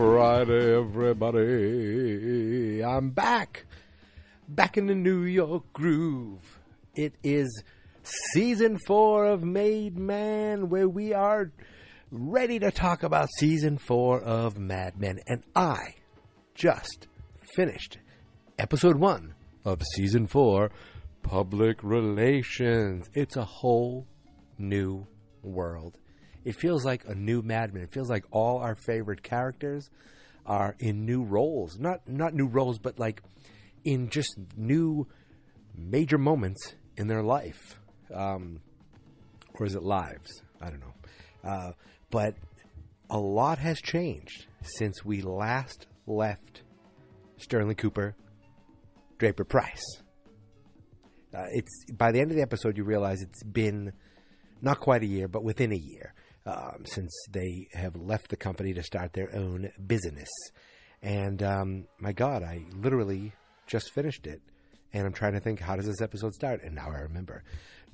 [0.00, 2.82] Friday, everybody.
[2.82, 3.66] I'm back.
[4.48, 6.58] Back in the New York groove.
[6.94, 7.62] It is
[8.32, 11.52] season four of Made Man, where we are
[12.10, 15.18] ready to talk about season four of Mad Men.
[15.26, 15.96] And I
[16.54, 17.06] just
[17.54, 17.98] finished
[18.58, 19.34] episode one
[19.66, 20.70] of season four,
[21.22, 23.10] Public Relations.
[23.12, 24.06] It's a whole
[24.56, 25.06] new
[25.42, 25.98] world.
[26.44, 27.82] It feels like a new Mad Men.
[27.82, 29.90] It feels like all our favorite characters
[30.46, 31.78] are in new roles.
[31.78, 33.22] Not not new roles, but like
[33.84, 35.06] in just new
[35.76, 37.78] major moments in their life.
[38.12, 38.60] Um,
[39.54, 40.42] or is it lives?
[40.60, 40.94] I don't know.
[41.48, 41.72] Uh,
[42.10, 42.34] but
[43.08, 46.62] a lot has changed since we last left
[47.38, 48.14] Sterling Cooper,
[49.18, 49.84] Draper Pryce.
[51.34, 53.92] Uh, it's by the end of the episode, you realize it's been
[54.60, 56.12] not quite a year, but within a year
[56.46, 60.28] um, since they have left the company to start their own business.
[61.02, 63.32] And um, my God, I literally
[63.66, 64.42] just finished it,
[64.92, 66.62] and I'm trying to think how does this episode start?
[66.62, 67.42] And now I remember.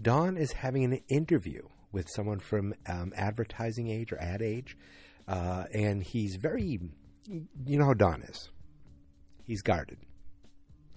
[0.00, 4.77] Don is having an interview with someone from um, advertising age or ad age,
[5.28, 6.81] uh, and he's very,
[7.28, 8.50] you know how Don is.
[9.44, 9.98] He's guarded.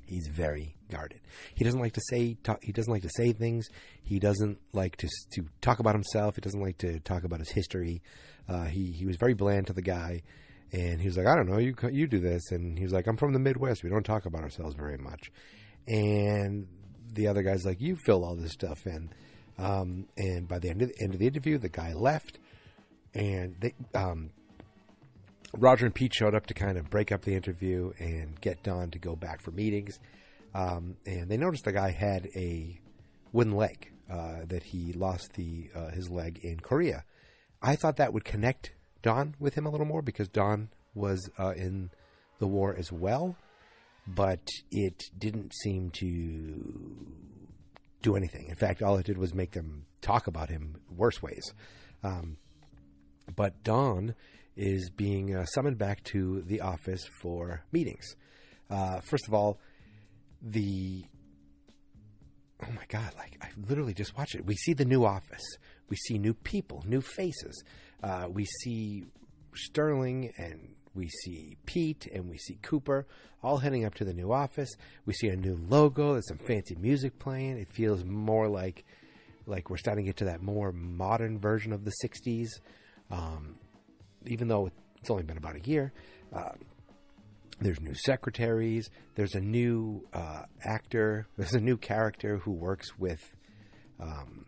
[0.06, 1.22] He's very guarded.
[1.56, 3.68] He doesn't like to say talk, he doesn't like to say things.
[4.02, 6.36] He doesn't like to to talk about himself.
[6.36, 8.02] He doesn't like to talk about his history.
[8.48, 10.24] Uh, he he was very bland to the guy,
[10.72, 13.08] and he was like, I don't know, you you do this, and he was like,
[13.08, 13.84] I'm from the Midwest.
[13.84, 15.32] We don't talk about ourselves very much.
[15.88, 16.68] And
[17.14, 19.12] the other guy's like, you fill all this stuff in.
[19.58, 22.40] Um, and by the end of the end of the interview, the guy left,
[23.14, 24.32] and they um,
[25.58, 28.92] Roger and Pete showed up to kind of break up the interview and get Don
[28.92, 30.00] to go back for meetings.
[30.54, 32.80] Um, and they noticed the guy had a
[33.32, 37.04] wooden leg uh, that he lost the uh, his leg in Korea.
[37.62, 41.54] I thought that would connect Don with him a little more because Don was uh,
[41.56, 41.92] in
[42.40, 43.36] the war as well,
[44.08, 47.06] but it didn't seem to
[48.02, 48.48] do anything.
[48.50, 51.54] In fact, all it did was make them talk about him worse ways.
[52.04, 52.38] Um,
[53.36, 54.16] but Don
[54.56, 58.16] is being uh, summoned back to the office for meetings.
[58.70, 59.60] Uh, first of all,
[60.42, 61.06] the
[62.64, 64.46] oh my god, like I literally just watched it.
[64.46, 65.46] We see the new office,
[65.90, 67.64] we see new people, new faces.
[68.02, 69.06] Uh, we see
[69.56, 73.06] Sterling and we see Pete and we see Cooper
[73.42, 74.70] all heading up to the new office.
[75.06, 76.14] We see a new logo.
[76.14, 77.58] There's some fancy music playing.
[77.58, 78.86] It feels more like
[79.46, 82.50] like we're starting to get to that more modern version of the '60s.
[83.12, 83.56] Um,
[84.26, 85.92] even though it's only been about a year.
[86.34, 86.52] Uh,
[87.62, 88.90] there's new secretaries.
[89.16, 91.28] There's a new uh, actor.
[91.38, 93.22] There's a new character who works with
[94.00, 94.46] um,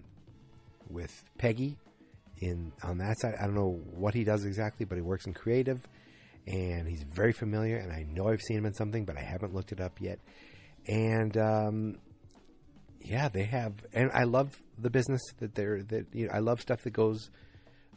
[0.90, 1.78] with Peggy
[2.40, 3.36] in on that side.
[3.40, 5.86] I don't know what he does exactly, but he works in creative,
[6.48, 7.78] and he's very familiar.
[7.78, 10.20] And I know I've seen him in something, but I haven't looked it up yet.
[10.88, 11.98] And um,
[13.02, 16.62] yeah, they have, and I love the business that they're that you know, I love
[16.62, 17.30] stuff that goes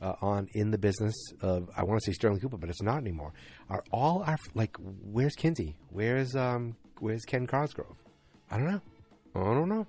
[0.04, 2.98] uh, on in the business of I want to say Sterling Cooper, but it's not
[2.98, 3.32] anymore.
[3.70, 5.76] Are all our like where's Kinsey?
[5.91, 7.97] Where's um where's Ken Cosgrove?
[8.50, 8.81] I don't know.
[9.34, 9.87] I don't know.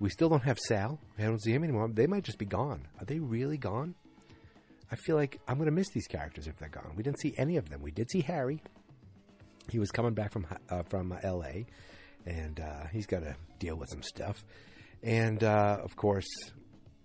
[0.00, 0.98] We still don't have Sal.
[1.18, 1.88] I don't see him anymore.
[1.92, 2.88] They might just be gone.
[2.98, 3.94] Are they really gone?
[4.90, 6.94] I feel like I'm going to miss these characters if they're gone.
[6.96, 7.82] We didn't see any of them.
[7.82, 8.62] We did see Harry.
[9.68, 11.66] He was coming back from uh, from L.A.
[12.26, 14.42] and uh, he's got to deal with some stuff.
[15.02, 16.26] And uh, of course,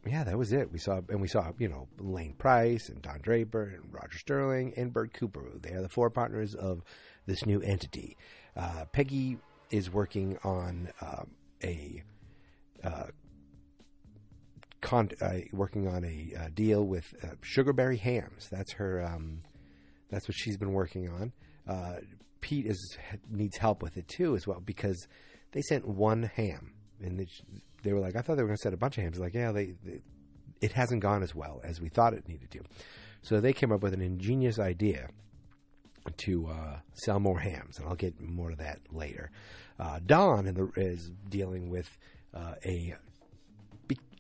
[0.08, 0.72] yeah, that was it.
[0.72, 4.74] We saw and we saw you know Lane Pryce and Don Draper and Roger Sterling
[4.78, 5.44] and Bert Cooper.
[5.62, 6.84] They are the four partners of
[7.26, 8.18] this new entity.
[8.56, 9.38] Uh, Peggy
[9.72, 11.24] is working on uh,
[11.64, 12.04] a
[12.84, 13.08] uh,
[14.82, 18.48] con- uh, working on a uh, deal with uh, Sugarberry Hams.
[18.52, 19.02] That's her.
[19.04, 19.42] Um,
[20.10, 21.34] that's what she's been working on.
[22.42, 22.98] Pete is
[23.28, 25.08] needs help with it too as well because
[25.54, 27.28] they sent one ham and
[27.84, 29.20] they were like, I thought they were going to set a bunch of hams.
[29.20, 30.02] Like, yeah, they, they,
[30.62, 32.62] it hasn't gone as well as we thought it needed to.
[33.22, 35.10] So they came up with an ingenious idea
[36.18, 39.32] to uh, sell more hams, and I'll get more to that later.
[39.80, 41.90] Uh, Don the, is dealing with
[42.34, 42.96] uh, a,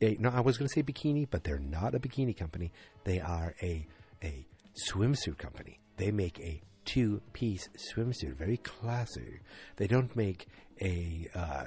[0.02, 2.72] a, no, I was going to say bikini, but they're not a bikini company.
[3.04, 3.88] They are a
[4.24, 4.48] a
[4.90, 5.80] swimsuit company.
[5.98, 9.40] They make a two piece swimsuit, very classy.
[9.78, 10.48] They don't make
[10.82, 11.66] a uh,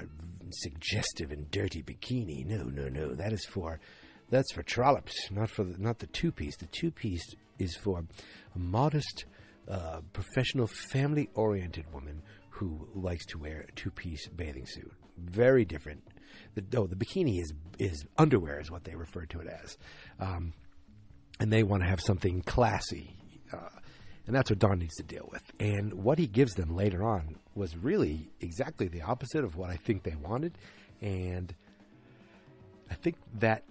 [0.50, 2.44] suggestive and dirty bikini.
[2.44, 3.14] No, no, no.
[3.14, 3.80] That is for
[4.30, 6.56] that's for trollops, not for the, not the two piece.
[6.56, 8.04] The two piece is for
[8.54, 9.24] a modest,
[9.68, 14.92] uh, professional, family oriented woman who likes to wear a two piece bathing suit.
[15.16, 16.02] Very different.
[16.54, 19.78] The, oh, the bikini is is underwear, is what they refer to it as,
[20.20, 20.52] um,
[21.40, 23.16] and they want to have something classy.
[23.52, 23.68] Uh,
[24.28, 25.42] And that's what Don needs to deal with.
[25.58, 29.76] And what he gives them later on was really exactly the opposite of what I
[29.76, 30.58] think they wanted.
[31.00, 31.54] And
[32.90, 33.64] I think that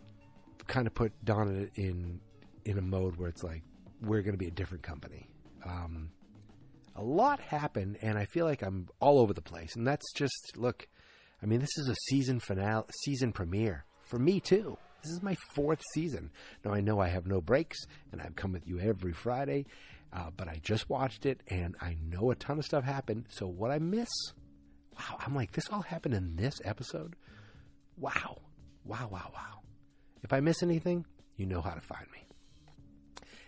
[0.66, 2.20] kind of put Don in
[2.66, 3.62] in a mode where it's like
[4.02, 5.30] we're going to be a different company.
[5.64, 6.10] Um,
[6.96, 9.76] a lot happened, and I feel like I'm all over the place.
[9.76, 10.88] And that's just look.
[11.40, 14.80] I mean, this is a season finale, season premiere for me too.
[15.04, 16.32] This is my fourth season.
[16.66, 17.78] Now I know I have no breaks,
[18.12, 19.68] and I've come with you every Friday.
[20.14, 23.26] Uh, but I just watched it, and I know a ton of stuff happened.
[23.30, 24.10] So what I miss?
[24.98, 27.16] Wow, I'm like, this all happened in this episode.
[27.98, 28.40] Wow,
[28.84, 29.62] wow, wow, wow.
[30.24, 31.06] If I miss anything,
[31.36, 32.24] you know how to find me.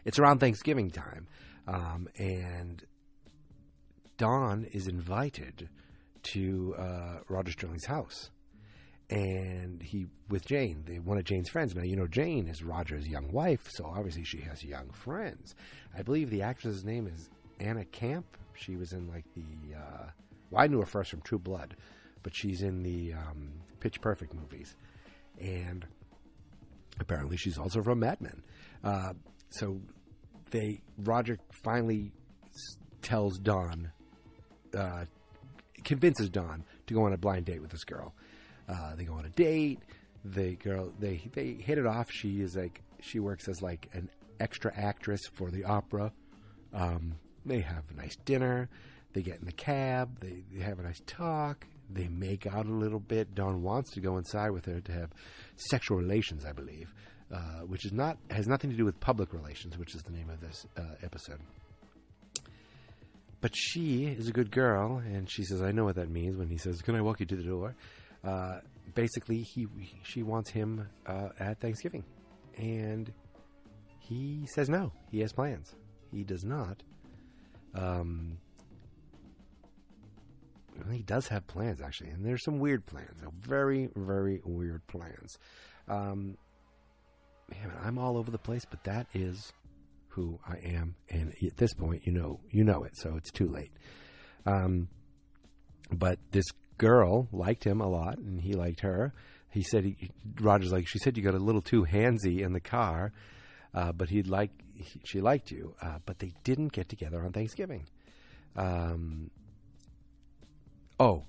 [0.06, 1.28] It's around Thanksgiving time,
[1.68, 2.84] um, and
[4.18, 5.70] Don is invited
[6.24, 8.30] to uh, Roger Sterling's house,
[9.10, 11.76] and he with Jane, one of Jane's friends.
[11.76, 15.56] Now you know Jane is Roger's young wife, so obviously she has young friends.
[15.98, 17.30] I believe the actress's name is
[17.60, 18.26] Anna Camp.
[18.54, 20.10] She was in like the uh,
[20.52, 21.76] well, I knew her first from True Blood,
[22.24, 24.76] but she's in the um, Pitch Perfect movies,
[25.40, 25.86] and
[27.00, 28.44] apparently she's also from Mad Men.
[28.84, 29.14] Uh,
[29.50, 29.82] so
[30.52, 32.12] they Roger finally
[33.02, 33.92] tells Don,
[34.78, 35.06] uh,
[35.84, 38.14] convinces Don to go on a blind date with this girl.
[38.70, 39.80] Uh, they go on a date.
[40.24, 42.12] The girl they they hit it off.
[42.12, 46.12] She is like she works as like an extra actress for the opera.
[46.74, 48.70] Um, they have a nice dinner.
[49.14, 50.20] They get in the cab.
[50.20, 51.66] They, they have a nice talk.
[51.90, 53.34] They make out a little bit.
[53.34, 55.10] Don wants to go inside with her to have
[55.56, 56.94] sexual relations, I believe,
[57.34, 60.30] uh, which is not has nothing to do with public relations, which is the name
[60.30, 61.40] of this uh, episode.
[63.42, 66.50] But she is a good girl, and she says, "I know what that means." When
[66.50, 67.74] he says, "Can I walk you to the door?"
[68.24, 68.60] Uh,
[68.96, 69.68] basically, he
[70.04, 72.04] she wants him uh, at Thanksgiving,
[72.58, 73.12] and
[74.00, 74.92] he says no.
[75.12, 75.76] He has plans.
[76.12, 76.82] He does not.
[77.76, 78.40] Um,
[80.92, 83.22] he does have plans actually, and there's some weird plans.
[83.42, 85.38] Very, very weird plans.
[85.88, 86.38] Um,
[87.50, 89.54] man, I'm all over the place, but that is
[90.10, 93.48] who I am, and at this point, you know, you know it, so it's too
[93.48, 93.72] late.
[94.46, 94.88] Um,
[95.92, 96.46] but this
[96.80, 99.14] girl liked him a lot, and he liked her.
[99.52, 100.10] He said, he,
[100.40, 103.12] Roger's like, she said you got a little too handsy in the car,
[103.76, 107.32] uh, but he'd like, he, she liked you, uh, but they didn't get together on
[107.32, 107.86] Thanksgiving.
[108.56, 109.30] Um,
[111.00, 111.26] oh,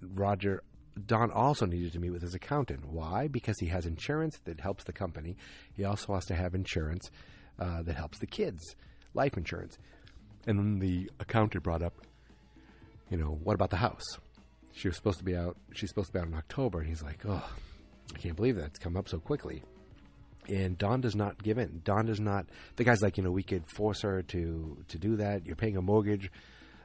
[0.00, 0.62] Roger
[1.06, 2.84] Don also needed to meet with his accountant.
[2.84, 3.28] Why?
[3.28, 5.36] Because he has insurance that helps the company.
[5.74, 7.10] He also has to have insurance
[7.58, 8.76] uh, that helps the kids,
[9.14, 9.78] life insurance.
[10.46, 11.94] And then the accountant brought up,
[13.10, 14.18] you know, what about the house?
[14.72, 15.56] She was supposed to be out.
[15.72, 17.48] She's supposed to be out in October, and he's like, "Oh,
[18.14, 19.62] I can't believe that's come up so quickly."
[20.48, 21.82] And Don does not give in.
[21.84, 22.46] Don does not.
[22.76, 25.46] The guy's like, you know, we could force her to to do that.
[25.46, 26.30] You're paying a mortgage,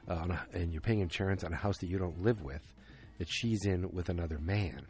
[0.08, 2.62] uh, a, and you're paying insurance on a house that you don't live with,
[3.18, 4.86] that she's in with another man.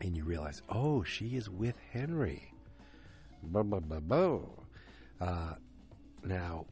[0.00, 2.52] And you realize, oh, she is with Henry.
[3.42, 4.40] Blah, blah, blah, blah.
[5.20, 5.54] Uh,
[6.22, 6.66] now,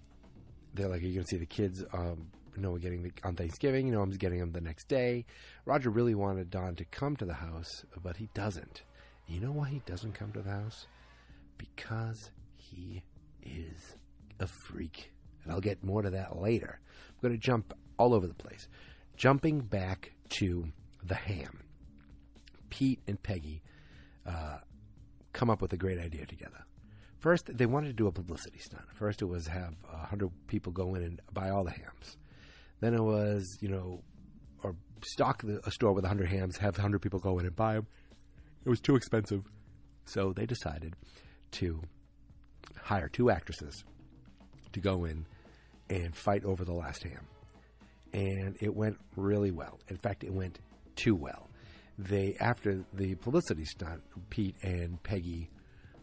[0.75, 1.83] they're like, are you going to see the kids?
[1.93, 3.87] Um, no, we're getting the, on Thanksgiving.
[3.87, 5.27] You know, I'm getting them the next day.
[5.65, 8.83] Roger really wanted Don to come to the house, but he doesn't.
[9.27, 10.87] You know why he doesn't come to the house?
[11.57, 13.03] Because he
[13.43, 13.97] is
[14.41, 15.13] a freak.
[15.43, 16.81] And I'll get more to that later.
[17.09, 18.69] I'm going to jump all over the place.
[19.17, 21.61] Jumping back to the ham.
[22.71, 23.63] Pete and Peggy
[24.27, 24.59] uh,
[25.33, 26.65] come up with a great idea together.
[27.19, 28.85] First, they wanted to do a publicity stunt.
[28.93, 32.19] First, it was have a hundred people go in and buy all the hams.
[32.85, 34.03] Then it was, you know,
[34.63, 37.57] or stock the, a store with a hundred hams, have hundred people go in and
[37.57, 37.87] buy them.
[38.63, 39.43] It was too expensive,
[40.05, 40.95] so they decided
[41.53, 41.81] to
[42.79, 43.85] hire two actresses
[44.75, 45.25] to go in
[45.89, 47.27] and fight over the last ham.
[48.13, 49.81] And it went really well.
[49.89, 50.59] In fact, it went
[50.95, 51.49] too well.
[51.99, 55.49] They after the publicity stunt, Pete and Peggy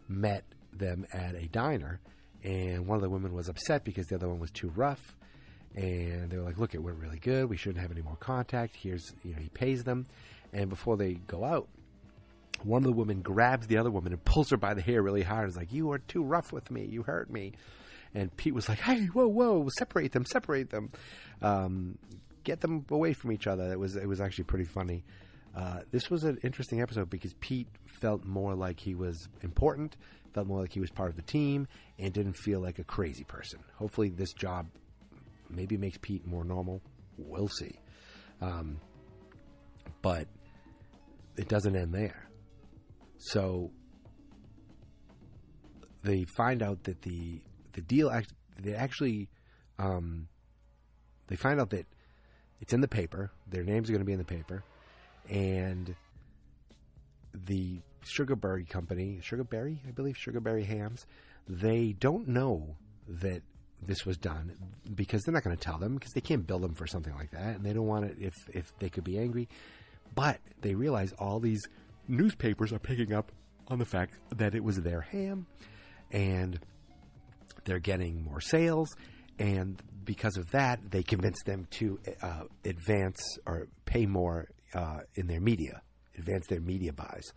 [0.08, 2.00] met them at a diner,
[2.42, 5.16] and one of the women was upset because the other one was too rough.
[5.74, 7.48] And they were like, "Look, it went really good.
[7.48, 8.76] We shouldn't have any more contact.
[8.76, 10.06] Here's, you know, he pays them."
[10.52, 11.68] And before they go out,
[12.62, 15.22] one of the women grabs the other woman and pulls her by the hair really
[15.22, 15.48] hard.
[15.48, 16.84] Is like, "You are too rough with me.
[16.84, 17.52] You hurt me."
[18.14, 20.90] And Pete was like, "Hey, whoa, whoa, separate them, separate them,
[21.40, 21.98] um,
[22.44, 25.04] get them away from each other." It was it was actually pretty funny.
[25.54, 27.68] Uh, this was an interesting episode because Pete
[28.00, 29.96] felt more like he was important,
[30.32, 33.24] felt more like he was part of the team, and didn't feel like a crazy
[33.24, 33.60] person.
[33.76, 34.66] Hopefully, this job
[35.52, 36.80] maybe makes Pete more normal.
[37.16, 37.78] We'll see.
[38.40, 38.80] Um,
[40.00, 40.26] but
[41.36, 42.28] it doesn't end there.
[43.18, 43.70] So
[46.02, 47.40] they find out that the
[47.72, 49.28] the deal act, they actually
[49.78, 50.28] um,
[51.28, 51.86] they find out that
[52.60, 53.30] it's in the paper.
[53.48, 54.64] Their names are going to be in the paper,
[55.28, 55.94] and
[57.32, 61.06] the Sugarberry Company, Sugarberry, I believe, Sugarberry Hams,
[61.48, 62.76] they don't know
[63.08, 63.42] that
[63.86, 64.52] this was done
[64.94, 67.30] because they're not going to tell them because they can't bill them for something like
[67.32, 69.48] that, and they don't want it if if they could be angry.
[70.14, 71.62] But they realize all these
[72.08, 73.32] newspapers are picking up
[73.68, 75.46] on the fact that it was their ham,
[76.10, 76.58] and
[77.64, 78.88] they're getting more sales,
[79.38, 85.26] and because of that, they convince them to uh, advance or pay more uh, in
[85.26, 85.82] their media,
[86.18, 87.32] advance their media buys.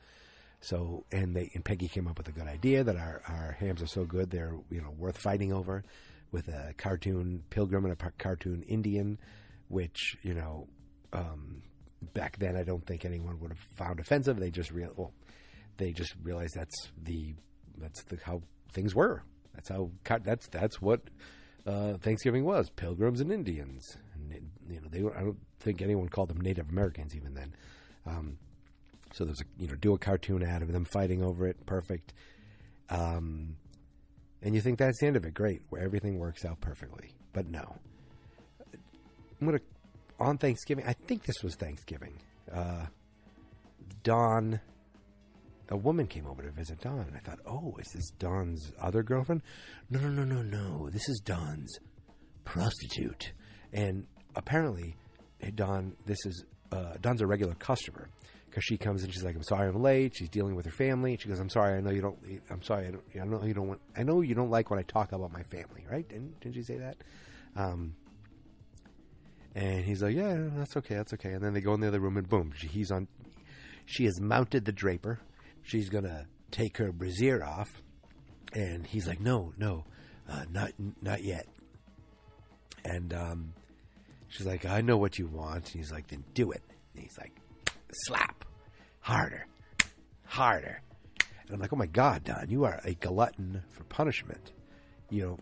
[0.61, 3.81] So, and they and Peggy came up with a good idea that our, our hams
[3.83, 5.83] are so good they're you know worth fighting over,
[6.35, 9.17] with a cartoon pilgrim and a cartoon Indian,
[9.69, 10.67] which you know
[11.13, 11.61] um,
[12.13, 14.37] back then I don't think anyone would have found offensive.
[14.37, 15.13] They just real well,
[15.77, 17.35] they just realized that's the
[17.77, 18.41] that's the, how
[18.73, 19.23] things were.
[19.53, 19.91] That's how
[20.25, 21.03] that's that's what
[21.65, 23.97] uh, Thanksgiving was: pilgrims and Indians.
[24.13, 27.55] And, you know, they I don't think anyone called them Native Americans even then.
[28.05, 28.39] Um,
[29.13, 32.13] so there's a you know do a cartoon ad of them fighting over it, perfect.
[32.89, 33.55] Um,
[34.41, 37.13] and you think that's the end of it, great, where everything works out perfectly.
[37.33, 37.75] But no,
[39.41, 39.59] I'm gonna
[40.19, 40.85] on Thanksgiving.
[40.87, 42.13] I think this was Thanksgiving.
[42.51, 42.85] Uh,
[44.03, 44.59] Don,
[45.69, 49.03] a woman came over to visit Don, and I thought, oh, is this Don's other
[49.03, 49.41] girlfriend?
[49.89, 50.89] No, no, no, no, no.
[50.89, 51.79] This is Don's
[52.43, 53.33] prostitute,
[53.73, 54.95] and apparently,
[55.55, 58.09] Don, this is uh, Don's a regular customer
[58.55, 61.17] because she comes and she's like, "I'm sorry, I'm late." She's dealing with her family.
[61.19, 62.17] She goes, "I'm sorry, I know you don't.
[62.49, 63.03] I'm sorry, I don't.
[63.21, 63.81] I know you don't want.
[63.97, 66.07] I know you don't like when I talk about my family, right?
[66.07, 66.95] Didn't didn't you say that?"
[67.57, 67.95] Um,
[69.55, 71.99] and he's like, "Yeah, that's okay, that's okay." And then they go in the other
[71.99, 73.09] room, and boom, she, he's on.
[73.85, 75.19] She has mounted the draper.
[75.61, 77.81] She's gonna take her brassiere off,
[78.53, 79.83] and he's like, "No, no,
[80.29, 80.71] uh, not
[81.01, 81.45] not yet."
[82.85, 83.53] And um,
[84.29, 87.17] she's like, "I know what you want." And he's like, "Then do it." And he's
[87.17, 87.33] like,
[88.03, 88.45] slap
[89.05, 89.45] harder,
[90.23, 90.81] harder.
[91.43, 94.51] And I'm like, oh my God, Don, you are a glutton for punishment.
[95.11, 95.39] You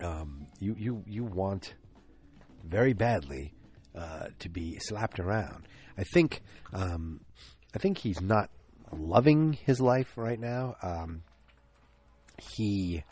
[0.00, 1.74] know, um, you, you, you want
[2.64, 3.54] very badly
[3.94, 5.66] uh, to be slapped around.
[5.96, 6.42] I think,
[6.74, 7.20] um,
[7.74, 8.50] I think he's not
[8.92, 10.76] loving his life right now.
[10.82, 11.22] Um,
[12.36, 13.04] he,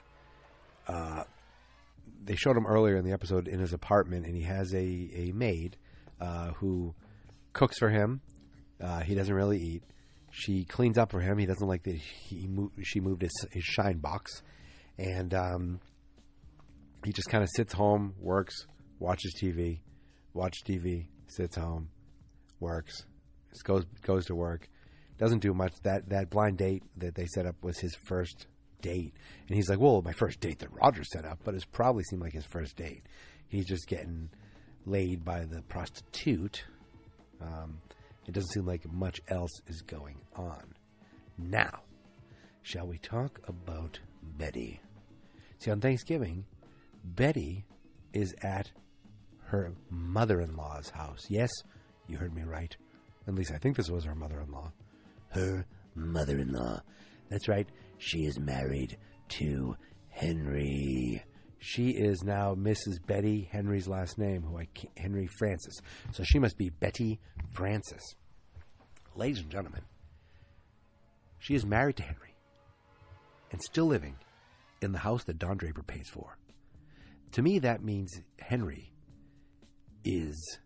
[0.87, 1.25] uh,
[2.23, 5.33] they showed him earlier in the episode in his apartment, and he has a, a
[5.33, 5.79] maid
[6.21, 6.95] uh, who
[7.55, 8.21] cooks for him
[8.85, 9.83] uh, he doesn't really eat.
[10.31, 11.39] She cleans up for him.
[11.39, 12.49] He doesn't like that he
[12.83, 14.43] she moved his, his shine box,
[14.99, 15.81] and um,
[17.05, 18.67] he just kind of sits home, works,
[18.99, 19.81] watches TV,
[20.35, 21.89] watch TV, sits home,
[22.61, 23.07] works,
[23.63, 24.69] goes goes to work,
[25.19, 25.73] doesn't do much.
[25.85, 28.47] That that blind date that they set up was his first
[28.83, 29.15] date,
[29.49, 32.23] and he's like, "Well, my first date that Roger set up," but it probably seemed
[32.23, 33.05] like his first date.
[33.49, 34.31] He's just getting
[34.85, 36.65] laid by the prostitute.
[37.41, 37.79] Um,
[38.27, 40.75] it doesn't seem like much else is going on.
[41.39, 41.81] Now,
[42.63, 44.81] shall we talk about Betty?
[45.59, 46.47] See, on Thanksgiving,
[47.05, 47.65] Betty
[48.13, 48.71] is at
[49.47, 51.27] her mother in law's house.
[51.29, 51.51] Yes,
[52.07, 52.77] you heard me right.
[53.27, 54.73] At least I think this was her mother in law.
[55.29, 56.81] Her mother in law.
[57.31, 57.69] That's right.
[57.99, 58.97] She is married
[59.31, 59.77] to
[60.09, 61.23] Henry.
[61.67, 62.99] She is now Mrs.
[63.07, 64.69] Betty Henry's last name, who I
[64.99, 65.81] Henry Francis.
[66.13, 67.21] So she must be Betty
[67.53, 68.03] Francis.
[69.17, 69.81] Ladies and gentlemen,
[71.39, 72.35] she is married to Henry
[73.51, 74.17] and still living
[74.83, 76.37] in the house that Don Draper pays for.
[77.33, 78.93] To me, that means Henry
[80.05, 80.59] is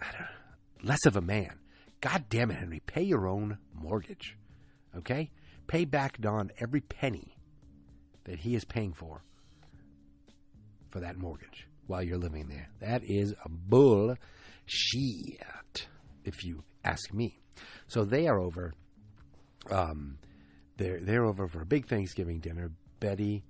[0.00, 0.26] know,
[0.82, 1.58] less of a man.
[2.00, 4.38] God damn it, Henry, pay your own mortgage.
[4.96, 5.30] Okay?
[5.66, 7.36] Pay back Don every penny
[8.24, 9.24] that he is paying for
[10.90, 12.68] for that mortgage while you're living there.
[12.80, 14.16] That is a bull
[14.66, 15.86] shit,
[16.24, 17.38] if you ask me.
[17.86, 18.74] So they are over.
[19.70, 20.18] Um,
[20.76, 22.70] they're they're over for a big Thanksgiving dinner.
[23.00, 23.44] Betty,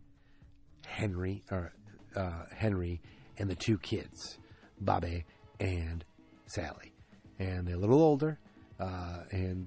[0.86, 1.72] Henry, or
[2.16, 3.00] uh, Henry,
[3.38, 4.38] and the two kids,
[4.80, 5.24] Bobby
[5.60, 6.04] and
[6.46, 6.92] Sally,
[7.38, 8.38] and they're a little older.
[8.78, 9.66] Uh, and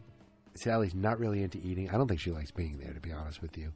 [0.56, 1.90] Sally's not really into eating.
[1.90, 3.74] I don't think she likes being there, to be honest with you.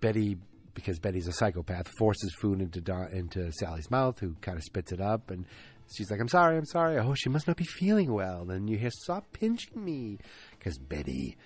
[0.00, 0.36] Betty
[0.74, 4.92] because Betty's a psychopath, forces food into Don, into Sally's mouth, who kind of spits
[4.92, 5.46] it up, and
[5.94, 8.44] she's like, "I'm sorry, I'm sorry." Oh, she must not be feeling well.
[8.44, 10.18] Then you hear, "Stop pinching me,"
[10.58, 11.36] because Betty,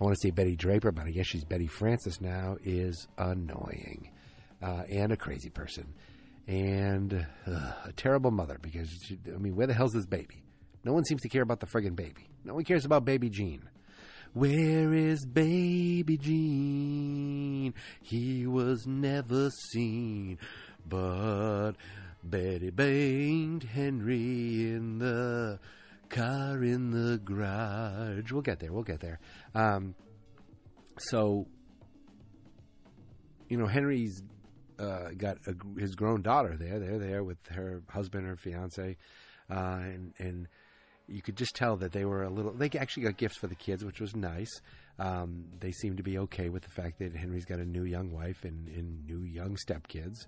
[0.00, 4.10] I want to say Betty Draper, but I guess she's Betty Francis now, is annoying
[4.62, 5.92] uh, and a crazy person
[6.46, 8.58] and uh, a terrible mother.
[8.60, 10.42] Because she, I mean, where the hell's this baby?
[10.84, 12.28] No one seems to care about the friggin' baby.
[12.44, 13.68] No one cares about baby Gene.
[14.32, 17.74] Where is baby Gene?
[18.00, 20.38] He was never seen.
[20.88, 21.72] But
[22.22, 25.58] Betty banged Henry in the
[26.08, 28.30] car in the garage.
[28.30, 28.72] We'll get there.
[28.72, 29.18] We'll get there.
[29.54, 29.94] Um,
[30.98, 31.46] so,
[33.48, 34.22] you know, Henry's
[34.78, 36.78] uh, got a, his grown daughter there.
[36.78, 38.96] They're there with her husband, her fiance,
[39.50, 40.48] uh, and and
[41.10, 42.52] you could just tell that they were a little.
[42.52, 44.60] They actually got gifts for the kids, which was nice.
[44.98, 48.12] Um, they seemed to be okay with the fact that Henry's got a new young
[48.12, 50.26] wife and, and new young stepkids.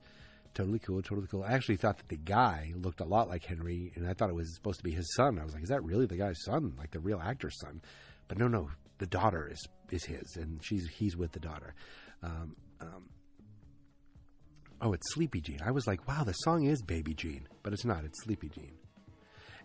[0.54, 1.44] Totally cool, totally cool.
[1.44, 4.34] I actually thought that the guy looked a lot like Henry, and I thought it
[4.34, 5.38] was supposed to be his son.
[5.38, 7.80] I was like, is that really the guy's son, like the real actor's son?
[8.28, 9.60] But no, no, the daughter is
[9.90, 11.74] is his, and she's he's with the daughter.
[12.22, 13.08] Um, um,
[14.80, 15.60] oh, it's Sleepy Jean.
[15.64, 18.04] I was like, wow, the song is Baby Jean, but it's not.
[18.04, 18.72] It's Sleepy Jean.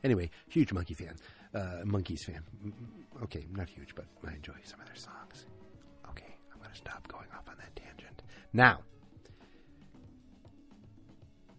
[0.08, 1.18] Anyway, huge Monkey fan,
[1.54, 2.42] uh, Monkees fan.
[3.24, 5.46] Okay, not huge, but I enjoy some of their songs.
[6.10, 8.24] Okay, I'm going to stop going off on that tangent.
[8.54, 8.80] Now,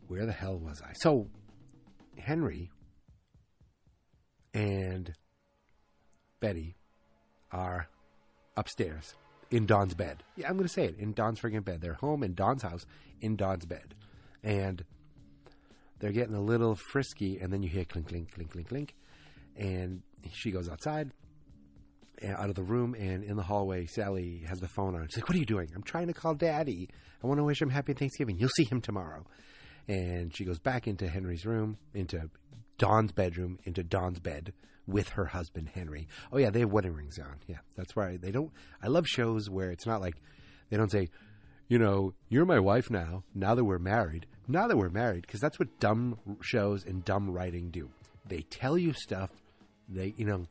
[0.06, 0.94] where the hell was I?
[0.94, 1.28] So,
[2.16, 2.70] Henry
[4.54, 5.12] and
[6.40, 6.74] Betty
[7.52, 7.90] are
[8.56, 9.14] upstairs
[9.50, 10.22] in Don's bed.
[10.36, 11.82] Yeah, I'm going to say it in Don's freaking bed.
[11.82, 12.86] They're home in Don's house
[13.20, 13.94] in Don's bed.
[14.42, 14.86] And
[15.98, 18.94] they're getting a little frisky, and then you hear clink, clink, clink, clink, clink.
[19.56, 20.02] And
[20.32, 21.10] she goes outside,
[22.22, 25.06] uh, out of the room, and in the hallway, Sally has the phone on.
[25.08, 25.70] She's like, What are you doing?
[25.74, 26.88] I'm trying to call Daddy.
[27.22, 28.38] I want to wish him happy Thanksgiving.
[28.38, 29.24] You'll see him tomorrow.
[29.88, 32.30] And she goes back into Henry's room, into
[32.78, 34.52] Don's bedroom, into Don's bed
[34.86, 36.08] with her husband, Henry.
[36.32, 37.36] Oh, yeah, they have wedding rings on.
[37.46, 38.52] Yeah, that's why they don't.
[38.82, 40.14] I love shows where it's not like
[40.70, 41.08] they don't say,
[41.68, 45.40] you know, you're my wife now, now that we're married now that we're married, because
[45.40, 47.90] that's what dumb shows and dumb writing do.
[48.26, 49.30] They tell you stuff.
[49.88, 50.46] They, you know,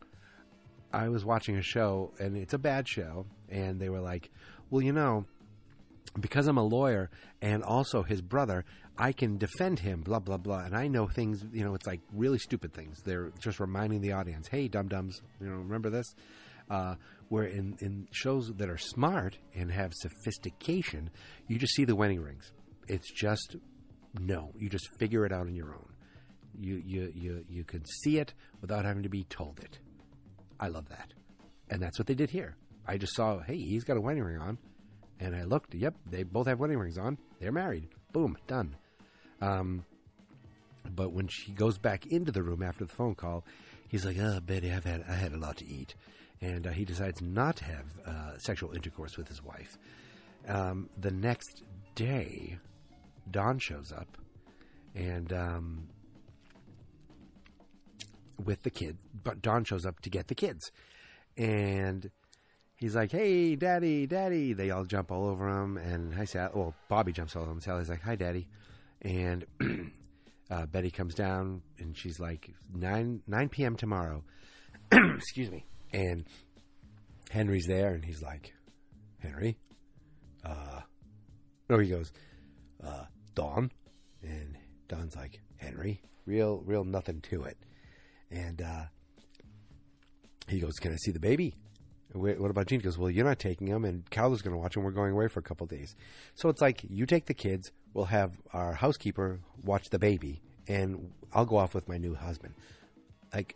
[0.94, 4.30] I was watching a show and it's a bad show, and they were like,
[4.70, 5.26] well, you know,
[6.20, 7.10] because I'm a lawyer
[7.42, 8.66] and also his brother,
[8.98, 10.60] I can defend him, blah, blah, blah.
[10.60, 13.02] And I know things, you know, it's like really stupid things.
[13.04, 16.06] They're just reminding the audience, hey, dum dums, you know, remember this?
[16.70, 16.96] Uh,
[17.30, 21.10] where in, in shows that are smart and have sophistication,
[21.48, 22.52] you just see the wedding rings.
[22.88, 23.56] It's just
[24.20, 25.94] no, you just figure it out on your own.
[26.60, 29.80] You you you you can see it without having to be told it.
[30.60, 31.14] I love that,
[31.70, 32.56] and that's what they did here.
[32.88, 34.58] I just saw, hey, he's got a wedding ring on,
[35.20, 35.74] and I looked.
[35.76, 37.18] Yep, they both have wedding rings on.
[37.40, 37.90] They're married.
[38.12, 38.76] Boom, done.
[39.42, 39.86] Um,
[40.90, 43.46] but when she goes back into the room after the phone call,
[43.88, 45.96] he's like, "Oh, Betty, I've had I had a lot to eat,"
[46.42, 49.78] and uh, he decides not to have uh, sexual intercourse with his wife.
[50.48, 52.58] Um, the next day,
[53.32, 54.18] Don shows up,
[54.96, 55.88] and um,
[58.44, 60.72] with the kid, but Don shows up to get the kids,
[61.36, 62.10] and
[62.76, 66.52] he's like, "Hey, Daddy, Daddy!" They all jump all over him, and hi, Sally.
[66.54, 67.62] Well, Bobby jumps all over him.
[67.62, 68.48] Sally's like, "Hi, Daddy,"
[69.02, 69.46] and
[70.52, 73.76] uh, Betty comes down, and she's like, nine nine p.m.
[73.76, 74.24] tomorrow.
[74.92, 76.26] Excuse me, and
[77.30, 78.54] Henry's there, and he's like,
[79.20, 79.58] "Henry."
[80.46, 80.82] Uh,
[81.70, 82.14] no, he goes,
[82.82, 83.04] uh,
[83.38, 83.72] Don.
[84.24, 87.58] And Don's like, Henry, real, real nothing to it.
[88.32, 88.86] And uh,
[90.48, 91.54] he goes, Can I see the baby?
[92.14, 92.80] What about Gene?
[92.80, 94.84] He goes, Well, you're not taking him, and Carla's going to watch him.
[94.84, 95.96] We're going away for a couple days.
[96.34, 101.12] So it's like, you take the kids, we'll have our housekeeper watch the baby, and
[101.32, 102.56] I'll go off with my new husband.
[103.34, 103.56] Like,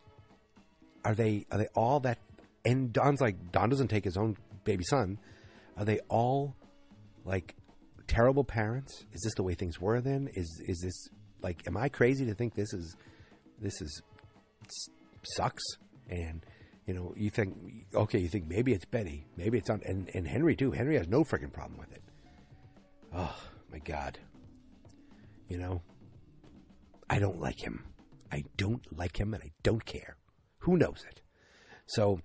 [1.03, 2.19] are they are they all that?
[2.63, 5.17] And Don's like, Don doesn't take his own baby son.
[5.75, 6.55] Are they all
[7.25, 7.55] like
[8.11, 9.05] terrible parents?
[9.13, 10.29] Is this the way things were then?
[10.33, 11.07] Is is this
[11.41, 12.95] like am I crazy to think this is
[13.59, 14.01] this is
[15.23, 15.63] sucks?
[16.09, 16.45] And
[16.85, 17.55] you know, you think
[17.95, 20.71] okay, you think maybe it's Betty, maybe it's on, and and Henry too.
[20.71, 22.03] Henry has no freaking problem with it.
[23.15, 23.35] Oh
[23.71, 24.19] my god,
[25.47, 25.81] you know,
[27.09, 27.85] I don't like him.
[28.29, 30.17] I don't like him, and I don't care.
[30.59, 31.21] Who knows it?
[31.85, 32.19] So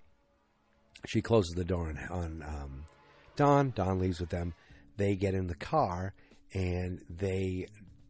[1.07, 2.85] she closes the door on, on um,
[3.37, 3.71] Don.
[3.71, 4.55] Don leaves with them
[4.97, 6.15] they get in the car
[6.53, 7.67] and they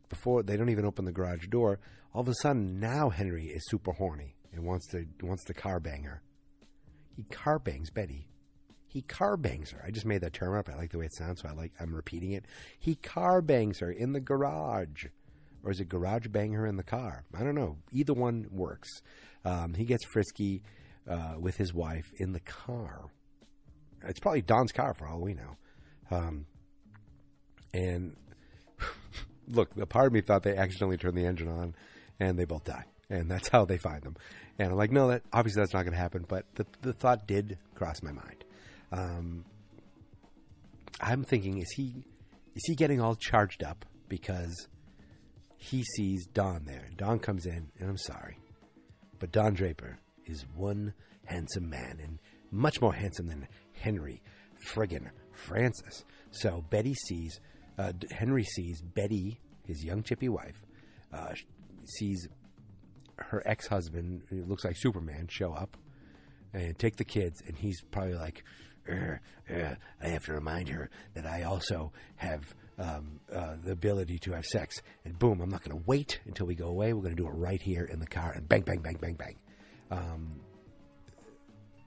[0.08, 1.80] before they don't even open the garage door.
[2.12, 5.80] All of a sudden, now Henry is super horny and wants to wants to car
[5.80, 6.22] bang her.
[7.14, 8.28] He car bangs Betty.
[8.86, 9.82] He car bangs her.
[9.86, 10.68] I just made that term up.
[10.68, 12.44] I like the way it sounds, so I like I'm repeating it.
[12.78, 15.06] He car bangs her in the garage,
[15.62, 17.24] or is it garage bang her in the car?
[17.34, 17.78] I don't know.
[17.92, 18.88] Either one works.
[19.44, 20.62] Um, he gets frisky
[21.08, 23.06] uh, with his wife in the car.
[24.04, 25.56] It's probably Don's car for all we know.
[26.10, 26.46] Um,
[27.72, 28.16] and
[29.48, 31.74] look, a part of me thought they accidentally turned the engine on
[32.20, 32.84] and they both die.
[33.08, 34.16] And that's how they find them.
[34.58, 36.24] And I'm like, no, that obviously that's not going to happen.
[36.26, 38.44] But the, the thought did cross my mind.
[38.90, 39.44] Um,
[41.00, 42.04] I'm thinking, is he
[42.54, 44.68] is he getting all charged up because
[45.58, 46.88] he sees Don there.
[46.96, 48.38] Don comes in, and I'm sorry,
[49.18, 50.94] but Don Draper is one
[51.26, 52.18] handsome man, and
[52.50, 54.22] much more handsome than Henry
[54.72, 56.04] friggin' Francis.
[56.30, 57.40] So Betty sees,
[57.78, 60.60] uh, Henry sees Betty, his young chippy wife,
[61.12, 61.34] uh,
[61.84, 62.28] sees
[63.16, 65.76] her ex husband, who looks like Superman, show up
[66.52, 68.44] and take the kids, and he's probably like,
[68.88, 74.18] "Er, er, I have to remind her that I also have um, uh, the ability
[74.20, 74.82] to have sex.
[75.04, 76.92] And boom, I'm not going to wait until we go away.
[76.92, 79.14] We're going to do it right here in the car, and bang, bang, bang, bang,
[79.14, 79.36] bang.
[79.90, 80.40] Um,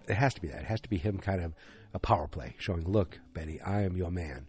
[0.08, 0.62] it has to be that.
[0.62, 1.54] It has to be him kind of
[1.94, 4.48] a power play, showing, look, Betty, I am your man.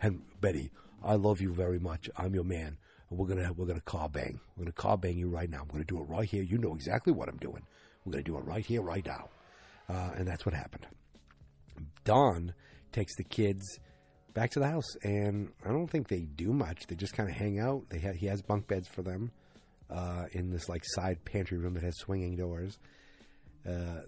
[0.00, 0.70] And Betty,
[1.02, 2.08] I love you very much.
[2.16, 2.78] I'm your man.
[3.10, 4.40] And we're gonna we're gonna car bang.
[4.56, 5.62] We're gonna car bang you right now.
[5.62, 6.42] I'm gonna do it right here.
[6.42, 7.62] You know exactly what I'm doing.
[8.04, 9.28] We're gonna do it right here, right now.
[9.88, 10.86] Uh, and that's what happened.
[12.04, 12.54] Don
[12.92, 13.62] takes the kids
[14.34, 16.86] back to the house, and I don't think they do much.
[16.86, 17.88] They just kind of hang out.
[17.88, 19.32] They ha- he has bunk beds for them
[19.90, 22.78] uh, in this like side pantry room that has swinging doors.
[23.66, 24.02] Uh,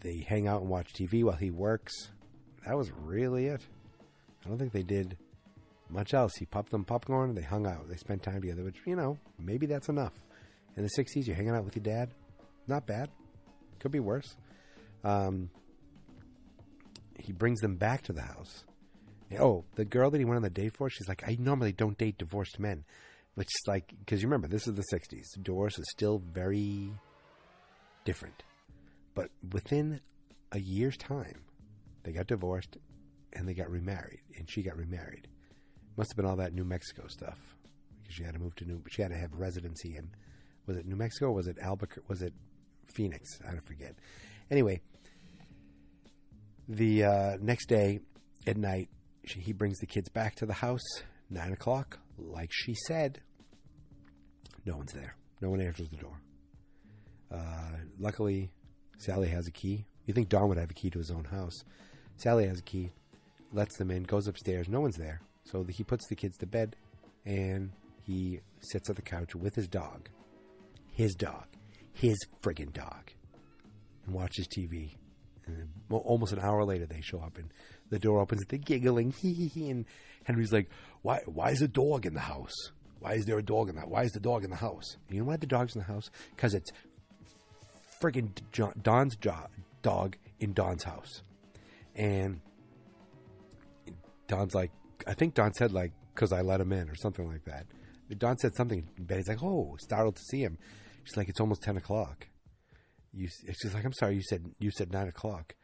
[0.00, 2.10] they hang out and watch TV while he works.
[2.66, 3.62] That was really it.
[4.44, 5.16] I don't think they did
[5.88, 6.34] much else.
[6.36, 7.30] He popped them popcorn.
[7.30, 7.88] And they hung out.
[7.88, 10.12] They spent time together, which you know maybe that's enough.
[10.76, 12.10] In the '60s, you're hanging out with your dad.
[12.66, 13.10] Not bad.
[13.78, 14.36] Could be worse.
[15.04, 15.50] Um,
[17.18, 18.64] he brings them back to the house.
[19.38, 21.98] Oh, the girl that he went on the date for, she's like, I normally don't
[21.98, 22.84] date divorced men.
[23.34, 25.42] Which is like, because you remember, this is the 60s.
[25.42, 26.92] Divorce is still very
[28.04, 28.44] different.
[29.14, 30.00] But within
[30.52, 31.40] a year's time,
[32.04, 32.76] they got divorced
[33.34, 34.20] and they got remarried.
[34.36, 35.28] And she got remarried.
[35.96, 37.38] Must have been all that New Mexico stuff.
[38.02, 40.10] Because she had to move to New, she had to have residency in,
[40.66, 42.06] was it New Mexico was it Albuquerque?
[42.08, 42.32] Was it
[42.94, 43.28] Phoenix?
[43.46, 43.94] I don't forget.
[44.50, 44.80] Anyway,
[46.68, 48.00] the uh, next day
[48.46, 48.88] at night,
[49.24, 51.02] she, he brings the kids back to the house.
[51.30, 53.20] Nine o'clock, like she said.
[54.66, 55.16] No one's there.
[55.40, 56.20] No one answers the door.
[57.30, 58.50] Uh, luckily,
[58.98, 59.86] Sally has a key.
[60.06, 61.64] You think Don would have a key to his own house?
[62.16, 62.92] Sally has a key,
[63.54, 64.68] lets them in, goes upstairs.
[64.68, 66.76] No one's there, so he puts the kids to bed,
[67.24, 67.70] and
[68.02, 70.08] he sits at the couch with his dog,
[70.92, 71.46] his dog,
[71.92, 73.12] his friggin' dog,
[74.04, 74.96] and watches TV.
[75.46, 77.50] And almost an hour later, they show up, and
[77.90, 78.42] the door opens.
[78.48, 79.84] They're giggling, hee hee hee, and
[80.24, 80.68] Henry's like,
[81.02, 81.20] "Why?
[81.26, 82.72] Why is a dog in the house?
[83.00, 83.88] Why is there a dog in that?
[83.88, 84.96] Why is the dog in the house?
[85.10, 86.10] You know why the dog's in the house?
[86.34, 86.70] Because it's
[88.02, 88.32] friggin'
[88.82, 89.16] Don's
[89.82, 91.22] dog in Don's house."
[91.94, 92.40] And
[94.28, 94.72] Don's like,
[95.06, 97.66] I think Don said like, "Cause I let him in" or something like that.
[98.18, 98.88] Don said something.
[98.98, 100.58] Betty's like, "Oh, startled to see him."
[101.04, 102.28] She's like, "It's almost ten o'clock."
[103.12, 105.54] You, she's like, "I'm sorry, you said you said nine o'clock."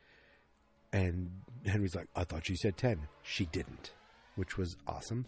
[0.93, 1.31] And
[1.67, 3.07] Henry's like, I thought she said 10.
[3.23, 3.93] She didn't,
[4.35, 5.27] which was awesome.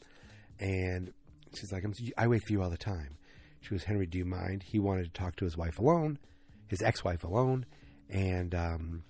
[0.59, 1.12] And
[1.55, 1.85] she's like,
[2.16, 3.16] i wait for you all the time.
[3.61, 4.64] She goes, Henry, do you mind?
[4.64, 6.18] He wanted to talk to his wife alone,
[6.66, 7.64] his ex wife alone.
[8.11, 9.05] And um,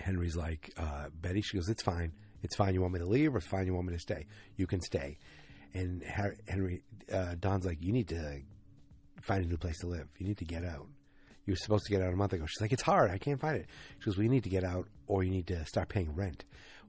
[0.00, 2.12] Henry's like, uh, Betty, she goes, it's fine.
[2.42, 2.74] It's fine.
[2.74, 3.66] You want me to leave or it's fine.
[3.66, 4.26] You want me to stay?
[4.56, 5.18] You can stay.
[5.74, 6.02] And
[6.46, 8.40] Henry, uh, Don's like, you need to
[9.22, 10.08] find a new place to live.
[10.18, 10.86] You need to get out
[11.48, 12.44] you were supposed to get out a month ago.
[12.44, 13.10] She's like, it's hard.
[13.10, 13.68] I can't find it.
[13.98, 16.44] She goes, well, you need to get out or you need to start paying rent.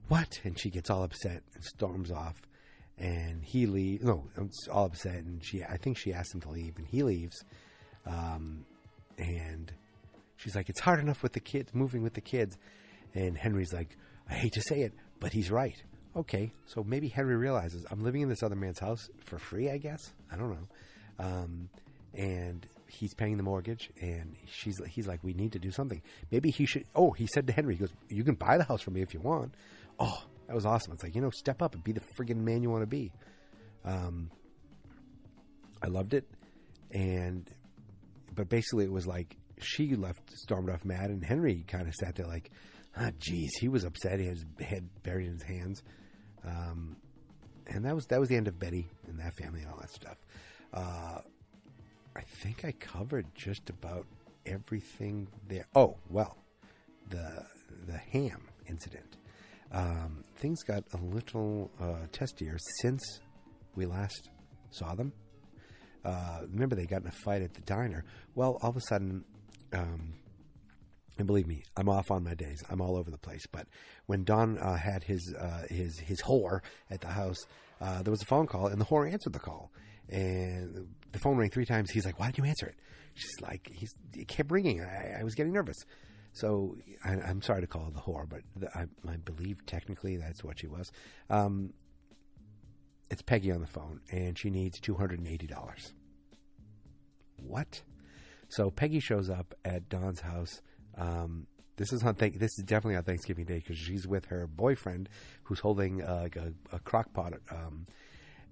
[0.08, 0.38] What?
[0.44, 2.42] And she gets all upset and storms off.
[2.98, 4.04] And he leaves.
[4.04, 5.14] No, I'm all upset.
[5.14, 7.42] And she, I think she asked him to leave and he leaves.
[8.04, 8.66] Um,
[9.16, 9.72] and
[10.36, 12.58] she's like, it's hard enough with the kids, moving with the kids.
[13.14, 13.96] And Henry's like,
[14.28, 15.80] I hate to say it, but he's right.
[16.16, 19.78] Okay, so maybe Henry realizes I'm living in this other man's house for free, I
[19.78, 20.12] guess.
[20.32, 20.68] I don't know.
[21.20, 21.68] Um,
[22.14, 26.02] and he's paying the mortgage, and she's he's like, we need to do something.
[26.32, 26.84] Maybe he should.
[26.96, 29.14] Oh, he said to Henry, he goes, you can buy the house from me if
[29.14, 29.54] you want.
[30.00, 30.92] Oh, that was awesome.
[30.92, 33.12] It's like you know, step up and be the friggin' man you want to be.
[33.84, 34.30] Um,
[35.82, 36.24] I loved it,
[36.90, 37.48] and
[38.34, 42.16] but basically it was like she left stormed off mad, and Henry kind of sat
[42.16, 42.50] there like,
[42.96, 44.18] ah, geez, he was upset.
[44.18, 45.82] He had his head buried in his hands.
[46.44, 46.96] Um,
[47.66, 49.90] and that was that was the end of Betty and that family and all that
[49.90, 50.16] stuff.
[50.72, 51.20] Uh,
[52.16, 54.06] I think I covered just about
[54.46, 55.66] everything there.
[55.74, 56.36] Oh well,
[57.08, 57.44] the
[57.86, 59.16] the ham incident.
[59.72, 63.20] Um, things got a little uh, testier since
[63.76, 64.30] we last
[64.70, 65.12] saw them.
[66.04, 68.04] Uh, remember, they got in a fight at the diner.
[68.34, 69.24] Well, all of a sudden,
[69.72, 70.14] um,
[71.20, 72.64] and believe me, I'm off on my days.
[72.70, 73.46] I'm all over the place.
[73.46, 73.68] But
[74.06, 77.38] when Don uh, had his uh, his his whore at the house,
[77.80, 79.70] uh, there was a phone call, and the whore answered the call.
[80.08, 81.90] And the phone rang three times.
[81.90, 82.76] He's like, "Why did you answer it?"
[83.14, 84.80] She's like, "He's it kept ringing.
[84.80, 85.76] I, I was getting nervous."
[86.32, 90.44] So I, am sorry to call the whore, but the, I, I, believe technically that's
[90.44, 90.90] what she was.
[91.28, 91.72] Um,
[93.10, 95.92] it's Peggy on the phone, and she needs two hundred and eighty dollars.
[97.36, 97.82] What?
[98.48, 100.62] So Peggy shows up at Don's house.
[100.96, 104.46] Um, this is on th- this is definitely on Thanksgiving Day because she's with her
[104.46, 105.08] boyfriend,
[105.44, 107.86] who's holding uh, like a, a crock pot um,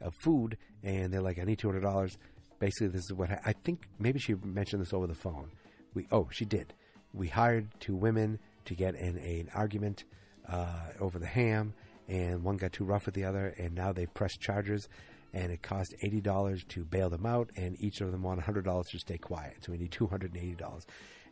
[0.01, 2.17] of food, and they're like, "I need two hundred dollars."
[2.59, 3.87] Basically, this is what ha- I think.
[3.99, 5.51] Maybe she mentioned this over the phone.
[5.95, 6.73] We oh, she did.
[7.13, 10.05] We hired two women to get in a, an argument
[10.49, 11.75] uh, over the ham,
[12.09, 14.89] and one got too rough with the other, and now they've pressed charges.
[15.35, 18.65] And it cost eighty dollars to bail them out, and each of them want hundred
[18.65, 19.59] dollars to stay quiet.
[19.61, 20.87] So we need two hundred and eighty dollars.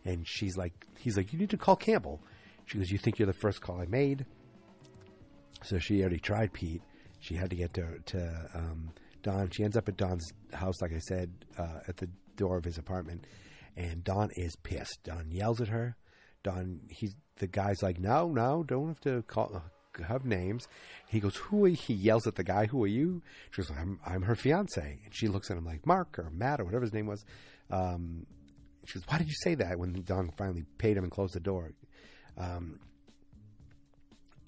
[0.07, 2.21] And she's like, he's like, you need to call Campbell.
[2.66, 4.25] She goes, you think you're the first call I made?
[5.62, 6.83] So she already tried Pete.
[7.21, 8.90] She had to get to to um,
[9.23, 9.51] Don.
[9.51, 12.79] She ends up at Don's house, like I said, uh, at the door of his
[12.79, 13.27] apartment,
[13.77, 15.01] and Don is pissed.
[15.05, 15.97] Don yells at her.
[16.42, 19.62] Don, he's the guy's like, no, no, don't have to call
[20.07, 20.69] have names.
[21.09, 21.75] He goes, who are you?
[21.75, 23.23] He yells at the guy, who are you?
[23.51, 26.61] She goes, I'm I'm her fiance, and she looks at him like Mark or Matt
[26.61, 27.25] or whatever his name was.
[27.71, 28.27] Um,
[28.87, 29.79] she goes, why did you say that?
[29.79, 31.72] When Don finally paid him and closed the door.
[32.38, 32.81] Um,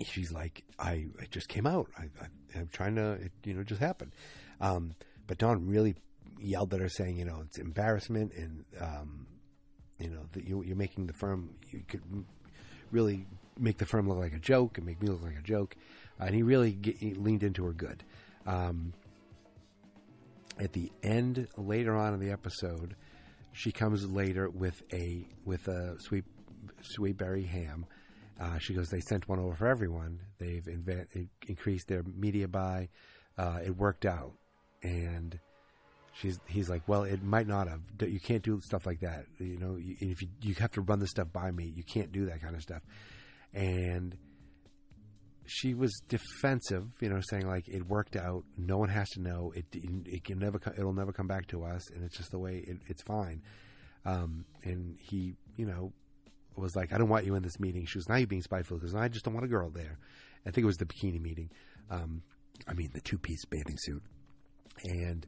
[0.05, 1.89] she's like, I just came out.
[1.99, 2.09] I,
[2.59, 4.13] am trying to, it, you know, just happened.
[4.61, 4.95] Um,
[5.27, 5.97] but Don really
[6.41, 9.27] yelled at her, saying, you know, it's embarrassment, and um,
[9.99, 11.51] you know, that you, you're making the firm.
[11.71, 12.03] You could
[12.91, 13.27] really
[13.59, 15.77] make the firm look like a joke and make me look like a joke.
[16.21, 18.05] Uh, and he really get, he leaned into her good.
[18.47, 18.93] Um,
[20.59, 22.97] at the end, later on in the episode,
[23.59, 26.25] she comes later with a with a sweet
[26.95, 27.87] sweet berry ham.
[28.41, 30.21] Uh, she goes, they sent one over for everyone.
[30.39, 31.09] They've invent,
[31.49, 32.89] increased their media buy.
[33.37, 34.31] Uh, it worked out,
[34.85, 35.37] and
[36.13, 37.81] she's he's like, well, it might not have.
[38.01, 39.27] You can't do stuff like that.
[39.41, 42.27] You know, if you you have to run this stuff by me, you can't do
[42.27, 42.83] that kind of stuff.
[43.53, 44.17] And
[45.49, 48.45] she was defensive, you know, saying like it worked out.
[48.57, 49.53] No one has to know.
[49.57, 52.63] It it can never it'll never come back to us, and it's just the way
[52.67, 53.43] it, it's fine.
[54.05, 55.93] Um, and he, you know,
[56.57, 57.87] was like, I don't want you in this meeting.
[57.87, 59.99] She was now you're being spiteful because I just don't want a girl there.
[60.47, 61.51] I think it was the bikini meeting.
[61.91, 62.23] Um,
[62.67, 64.03] I mean the two piece bathing suit,
[64.85, 65.27] and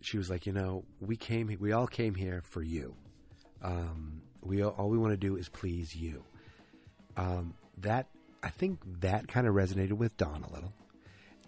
[0.00, 2.94] she was like, you know, we came, we all came here for you.
[3.62, 6.24] Um, we all we want to do is please you.
[7.16, 8.08] Um, that
[8.42, 10.72] I think that kind of resonated with Don a little.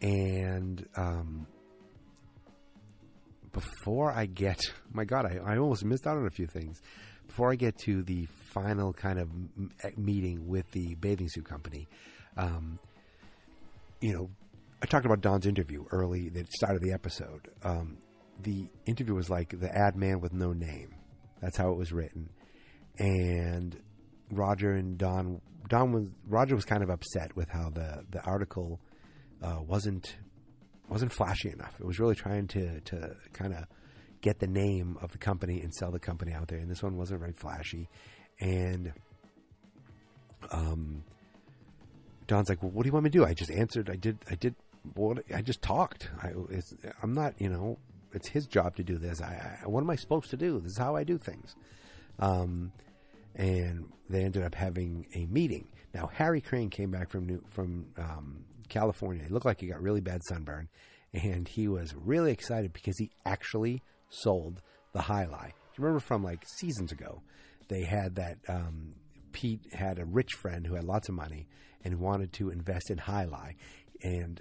[0.00, 1.46] And um,
[3.52, 4.60] before I get,
[4.92, 6.80] my God, I, I almost missed out on a few things.
[7.26, 9.28] Before I get to the final kind of
[9.96, 11.88] meeting with the bathing suit company,
[12.36, 12.78] um,
[14.00, 14.30] you know,
[14.82, 17.48] I talked about Don's interview early, the start of the episode.
[17.62, 17.96] Um,
[18.42, 20.94] the interview was like the ad man with no name.
[21.40, 22.28] That's how it was written.
[22.98, 23.76] And
[24.30, 25.40] Roger and Don
[25.74, 28.78] Don was Roger was kind of upset with how the the article
[29.42, 30.14] uh, wasn't
[30.88, 31.74] wasn't flashy enough.
[31.80, 33.64] It was really trying to to kind of
[34.20, 36.96] get the name of the company and sell the company out there, and this one
[36.96, 37.88] wasn't very flashy.
[38.38, 38.92] And
[40.52, 41.02] um,
[42.28, 43.90] Don's like, "Well, what do you want me to do?" I just answered.
[43.90, 44.18] I did.
[44.30, 44.54] I did.
[44.94, 46.08] What I just talked.
[46.22, 46.30] I,
[47.02, 47.34] I'm not.
[47.40, 47.78] You know,
[48.12, 49.20] it's his job to do this.
[49.20, 50.60] I, I, what am I supposed to do?
[50.60, 51.56] This is how I do things.
[52.20, 52.70] Um,
[53.34, 55.68] and they ended up having a meeting.
[55.92, 59.24] Now Harry Crane came back from New, from um, California.
[59.24, 60.68] He looked like he got really bad sunburn,
[61.12, 64.60] and he was really excited because he actually sold
[64.92, 65.46] the Alai.
[65.46, 67.22] Do you remember from like seasons ago?
[67.68, 68.94] They had that um,
[69.32, 71.46] Pete had a rich friend who had lots of money
[71.84, 73.54] and wanted to invest in Jai Alai,
[74.02, 74.40] and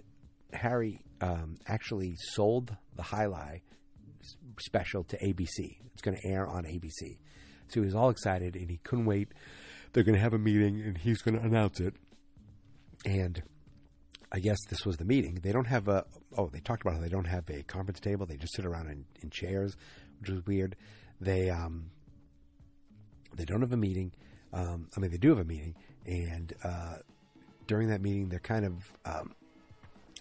[0.51, 3.61] Harry um, actually sold the Jai Alai
[4.59, 5.77] special to ABC.
[5.93, 7.17] It's going to air on ABC.
[7.67, 9.29] So he was all excited and he couldn't wait.
[9.93, 11.93] They're going to have a meeting and he's going to announce it.
[13.05, 13.41] And
[14.31, 15.39] I guess this was the meeting.
[15.43, 16.05] They don't have a,
[16.37, 18.25] oh, they talked about how they don't have a conference table.
[18.25, 19.75] They just sit around in, in chairs,
[20.19, 20.75] which was weird.
[21.21, 21.91] They, um,
[23.35, 24.11] they don't have a meeting.
[24.51, 25.75] Um, I mean, they do have a meeting.
[26.05, 26.95] And, uh,
[27.67, 28.73] during that meeting, they're kind of,
[29.05, 29.33] um,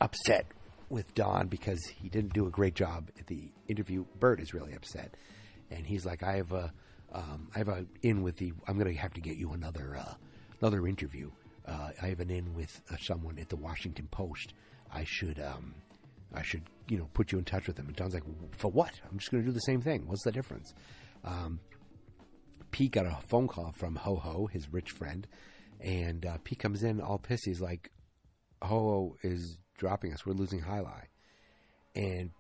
[0.01, 0.47] upset
[0.91, 4.05] with Don because he didn't do a great job at the interview.
[4.21, 5.15] Bert is really upset.
[5.71, 6.73] And he's like, I have a,
[7.13, 8.53] um, I have a in with the.
[8.67, 10.15] I'm going to have to get you another uh,
[10.61, 11.31] another interview.
[11.67, 14.55] Uh, I have an in with uh, someone at the Washington Post.
[14.93, 15.75] I should um,
[16.35, 17.87] I should you know put you in touch with them.
[17.87, 18.25] And Don's like,
[18.57, 18.93] for what?
[19.11, 20.07] I'm just going to do the same thing.
[20.07, 20.73] What's the difference?
[21.25, 21.61] Um,
[22.71, 25.27] Pete got a phone call from Ho Ho, his rich friend,
[25.81, 27.45] and uh, Pete comes in all pissed.
[27.45, 27.91] He's like,
[28.63, 30.25] Ho Ho is dropping us.
[30.25, 31.05] We're losing Alai.
[31.95, 32.31] And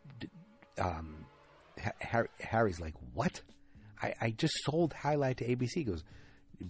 [0.79, 1.27] um,
[2.01, 3.43] Harry, Harry's like, what?
[4.03, 5.71] I, I just sold Jai Alai to ABC.
[5.75, 6.05] He goes,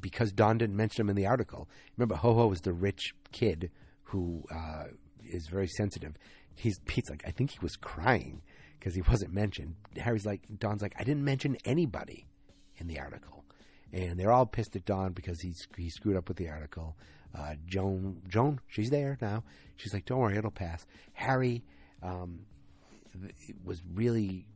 [0.01, 1.69] because Don didn't mention him in the article.
[1.97, 3.71] Remember, Ho Ho is the rich kid
[4.05, 4.85] who uh,
[5.25, 6.15] is very sensitive.
[6.55, 8.43] he's Pete's like, I think he was crying
[8.79, 9.77] because he wasn't mentioned.
[9.97, 12.27] Harry's like, Don's like, I didn't mention anybody
[12.77, 13.45] in the article,
[13.93, 16.97] and they're all pissed at Don because he's he screwed up with the article.
[17.35, 19.43] Uh, Joan, Joan, she's there now.
[19.77, 20.85] She's like, don't worry, it'll pass.
[21.15, 21.65] Harry
[22.03, 22.41] um,
[23.65, 24.47] was really.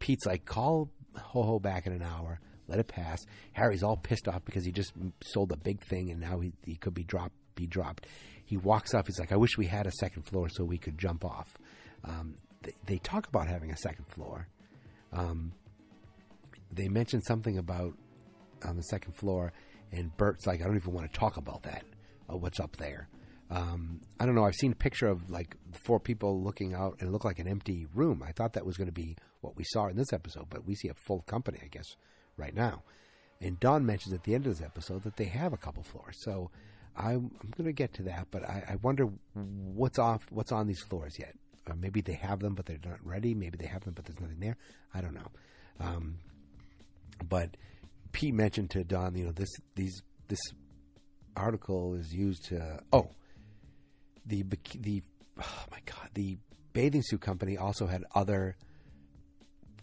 [0.00, 2.40] Pete's like, call Ho Ho back in an hour.
[2.66, 3.24] Let it pass.
[3.52, 6.76] Harry's all pissed off because he just sold a big thing and now he, he
[6.76, 7.34] could be dropped.
[7.54, 8.06] Be dropped.
[8.44, 9.06] He walks off.
[9.06, 11.54] He's like, I wish we had a second floor so we could jump off.
[12.04, 14.48] Um, they, they, talk about having a second floor.
[15.12, 15.52] Um,
[16.72, 17.94] they mention something about
[18.64, 19.52] on the second floor,
[19.92, 21.84] and Bert's like, I don't even want to talk about that.
[22.30, 23.08] Uh, what's up there?
[23.50, 24.44] Um, I don't know.
[24.44, 27.46] I've seen a picture of like four people looking out and it looked like an
[27.46, 28.22] empty room.
[28.26, 30.74] I thought that was going to be what we saw in this episode, but we
[30.74, 31.96] see a full company, I guess,
[32.36, 32.82] right now.
[33.40, 36.16] And Don mentions at the end of this episode that they have a couple floors.
[36.20, 36.50] So
[36.96, 40.66] I'm, I'm going to get to that, but I, I, wonder what's off, what's on
[40.66, 41.34] these floors yet.
[41.68, 43.34] Uh, maybe they have them, but they're not ready.
[43.34, 44.56] Maybe they have them, but there's nothing there.
[44.94, 45.30] I don't know.
[45.80, 46.18] Um,
[47.28, 47.56] but
[48.12, 50.40] Pete mentioned to Don, you know, this these this
[51.36, 53.10] article is used to oh
[54.24, 54.44] the
[54.78, 55.02] the
[55.40, 56.38] oh my god the
[56.72, 58.56] bathing suit company also had other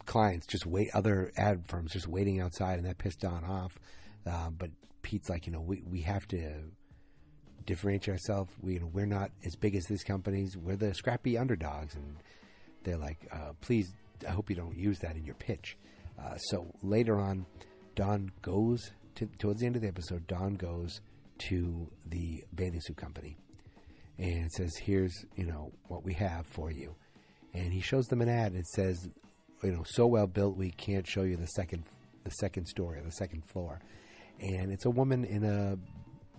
[0.05, 3.77] clients just wait other ad firms just waiting outside and that pissed Don off.
[4.25, 4.69] Uh, but
[5.01, 6.51] Pete's like you know we we have to
[7.65, 8.51] differentiate ourselves.
[8.61, 10.57] We you know we're not as big as these companies.
[10.57, 11.95] We're the scrappy underdogs.
[11.95, 12.17] And
[12.83, 13.93] they're like uh, please
[14.27, 15.77] I hope you don't use that in your pitch.
[16.19, 17.45] Uh, so later on
[17.95, 21.01] Don goes to, towards the end of the episode Don goes
[21.49, 23.37] to the bathing suit company
[24.19, 26.95] and says, "Here's you know what we have for you."
[27.53, 28.53] And he shows them an ad.
[28.55, 29.09] It says,
[29.63, 31.83] "You know, so well built, we can't show you the second
[32.23, 33.79] the second story or the second floor."
[34.39, 35.77] And it's a woman in a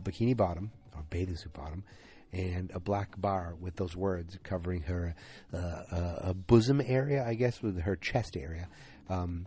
[0.02, 1.84] bikini bottom or bathing suit bottom,
[2.32, 5.14] and a black bar with those words covering her
[5.52, 8.68] uh, uh, bosom area, I guess, with her chest area,
[9.08, 9.46] um,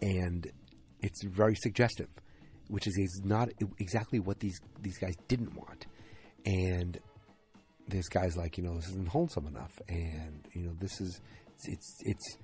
[0.00, 0.50] and
[1.00, 2.08] it's very suggestive
[2.70, 5.86] which is not exactly what these these guys didn't want.
[6.46, 6.98] And
[7.88, 11.20] this guy's like, you know, this isn't wholesome enough, and you know, this is
[11.56, 12.38] it's it's, it's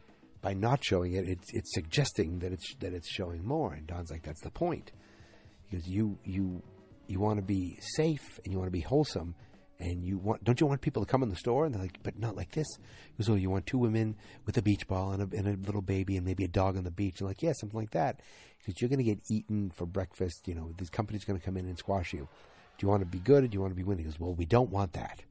[0.46, 3.72] by not showing it, it's it's suggesting that it's that it's showing more.
[3.72, 4.92] And Don's like, that's the point,
[5.68, 6.62] because you you
[7.08, 9.34] you want to be safe and you want to be wholesome,
[9.80, 11.66] and you want don't you want people to come in the store?
[11.66, 12.68] And they're like but not like this.
[13.10, 15.82] Because oh you want two women with a beach ball and a, and a little
[15.82, 17.18] baby and maybe a dog on the beach?
[17.18, 18.20] And like yeah something like that.
[18.58, 20.46] Because you're going to get eaten for breakfast.
[20.46, 22.28] You know this company's going to come in and squash you.
[22.78, 24.04] Do you want to be good or do you want to be winning?
[24.04, 25.24] He goes well we don't want that.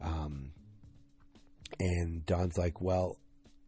[0.00, 0.52] Um
[1.78, 3.19] and don's like well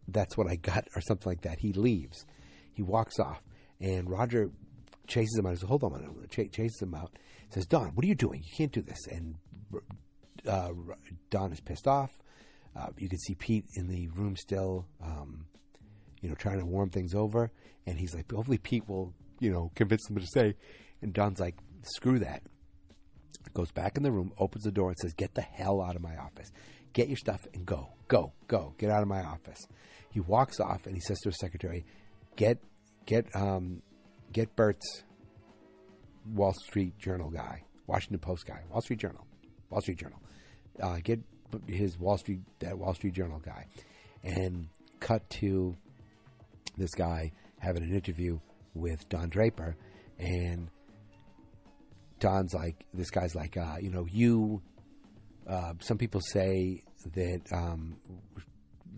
[0.08, 2.24] that's what i got or something like that he leaves
[2.72, 3.42] he walks off
[3.80, 4.50] and roger
[5.06, 5.50] chases him out.
[5.50, 7.12] He says, "Hold on a minute." Ch- chases him out.
[7.50, 8.42] Says, "Don, what are you doing?
[8.42, 9.36] You can't do this." And
[10.48, 10.70] uh,
[11.30, 12.10] Don is pissed off.
[12.74, 15.46] Uh, you can see Pete in the room still, um,
[16.22, 17.50] you know, trying to warm things over.
[17.86, 20.54] And he's like, hopefully Pete will, you know, convince him to stay.
[21.02, 22.42] And Don's like, screw that.
[23.52, 26.00] Goes back in the room, opens the door, and says, get the hell out of
[26.00, 26.50] my office.
[26.94, 28.74] Get your stuff and go, go, go.
[28.76, 29.58] Get out of my office.
[30.10, 31.86] He walks off and he says to his secretary,
[32.36, 32.58] get,
[33.06, 33.80] get, um,
[34.32, 35.02] get Bert's
[36.34, 39.26] Wall Street Journal guy, Washington Post guy, Wall Street Journal,
[39.70, 40.18] Wall Street Journal.
[40.80, 41.20] Uh, get
[41.66, 43.66] his Wall Street that Wall Street Journal guy,
[44.22, 44.68] and
[45.00, 45.74] cut to
[46.76, 48.38] this guy having an interview
[48.74, 49.76] with Don Draper,
[50.18, 50.68] and
[52.20, 54.62] Don's like, this guy's like, uh, you know, you.
[55.44, 57.96] Uh, some people say that um,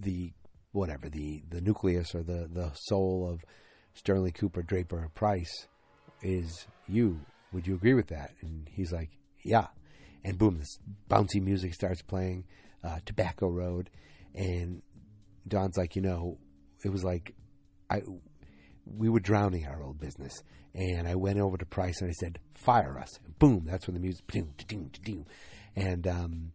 [0.01, 0.33] the
[0.73, 3.45] whatever the the nucleus or the the soul of
[3.95, 5.69] Sterling Cooper Draper Pryce
[6.23, 7.21] is you.
[7.53, 8.33] Would you agree with that?
[8.43, 9.11] And he's like,
[9.45, 9.69] yeah
[10.25, 12.45] and boom, this bouncy music starts playing,
[12.83, 13.91] uh, Tobacco Road,
[14.35, 14.83] and
[15.47, 16.39] Don's like, you know,
[16.83, 17.35] it was like,
[17.91, 18.03] I,
[18.87, 20.33] we were drowning our old business,
[20.75, 23.11] and I went over to Pryce and I said, fire us.
[23.39, 24.25] boom, that's when the music,
[25.77, 26.53] and um,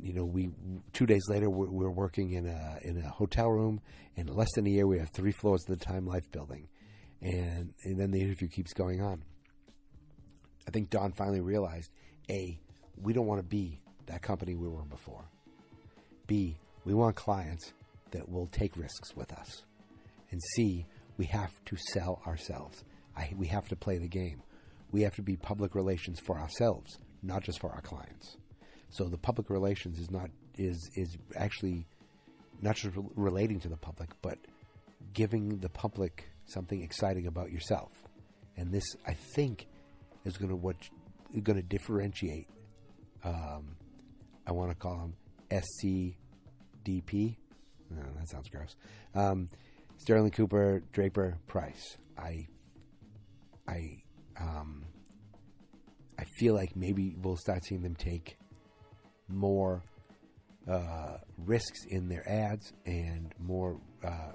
[0.00, 0.50] you know, we
[0.92, 3.80] two days later we're, we're, working in a in a hotel room.
[4.16, 6.68] In less than a year, we have three floors of the Time Life building,
[7.20, 9.22] and and then the interview keeps going on.
[10.66, 11.90] I think Don finally realized
[12.30, 12.58] a
[12.96, 15.24] we don't want to be that company we were before.
[16.26, 17.72] B, we want clients
[18.12, 19.62] that will take risks with us.
[20.30, 20.86] And C,
[21.16, 22.84] we have to sell ourselves.
[23.16, 24.42] I, we have to play the game.
[24.92, 28.36] We have to be public relations for ourselves, not just for our clients.
[28.90, 31.86] So the public relations is not is is actually
[32.60, 34.38] not just relating to the public, but
[35.14, 37.90] giving the public something exciting about yourself.
[38.56, 39.66] And this, I think,
[40.24, 40.76] is going to what
[41.42, 42.48] going to differentiate
[43.24, 43.76] um,
[44.46, 45.14] I want to call him
[45.50, 47.36] SCDP.
[47.90, 48.76] No, that sounds gross.
[49.14, 49.48] Um,
[49.98, 51.96] Sterling Cooper, Draper, Pryce.
[52.16, 52.46] I,
[53.68, 54.02] I,
[54.40, 54.84] um,
[56.18, 58.38] I feel like maybe we'll start seeing them take
[59.30, 59.82] more
[60.68, 64.32] uh, risks in their ads and more uh,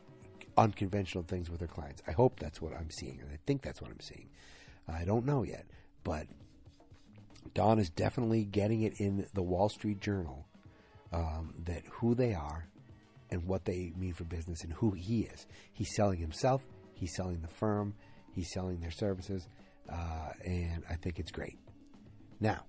[0.58, 2.02] unconventional things with their clients.
[2.08, 4.30] I hope that's what I'm seeing, and I think that's what I'm seeing.
[4.88, 5.66] I don't know yet,
[6.04, 6.28] but
[7.54, 10.46] Don is definitely getting it in the Wall Street Journal
[11.14, 12.68] um, that who they are
[13.32, 15.46] and what they mean for business and who he is.
[15.74, 16.62] He's selling himself,
[16.94, 17.94] he's selling the firm,
[18.34, 19.48] he's selling their services,
[19.92, 21.58] uh, and I think it's great.
[22.40, 22.66] Now,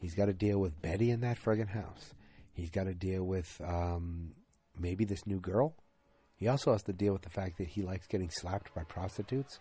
[0.00, 2.14] he's got to deal with Betty in that friggin' house.
[2.52, 4.32] He's got to deal with um,
[4.78, 5.76] maybe this new girl.
[6.36, 9.58] He also has to deal with the fact that he likes getting slapped by prostitutes,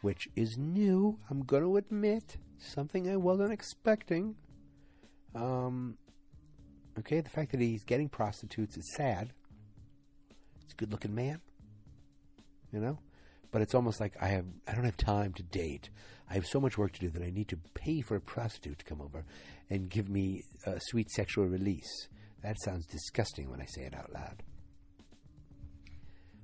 [0.00, 1.18] which is new.
[1.30, 4.34] I'm going to admit something I wasn't expecting.
[5.34, 5.98] Um,
[6.98, 9.32] okay, the fact that he's getting prostitutes is sad.
[10.62, 11.40] He's a good-looking man,
[12.72, 12.98] you know,
[13.50, 15.90] but it's almost like I have I don't have time to date.
[16.28, 18.80] I have so much work to do that I need to pay for a prostitute
[18.80, 19.24] to come over
[19.70, 22.08] and give me a sweet sexual release.
[22.42, 24.42] That sounds disgusting when I say it out loud.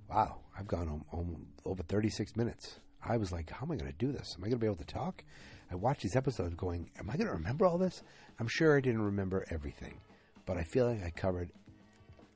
[0.09, 2.79] Wow, I've gone home, home over 36 minutes.
[3.05, 4.35] I was like, how am I going to do this?
[4.37, 5.25] Am I going to be able to talk?
[5.71, 8.03] I watched these episodes going, am I going to remember all this?
[8.39, 10.01] I'm sure I didn't remember everything,
[10.47, 11.51] but I feel like I covered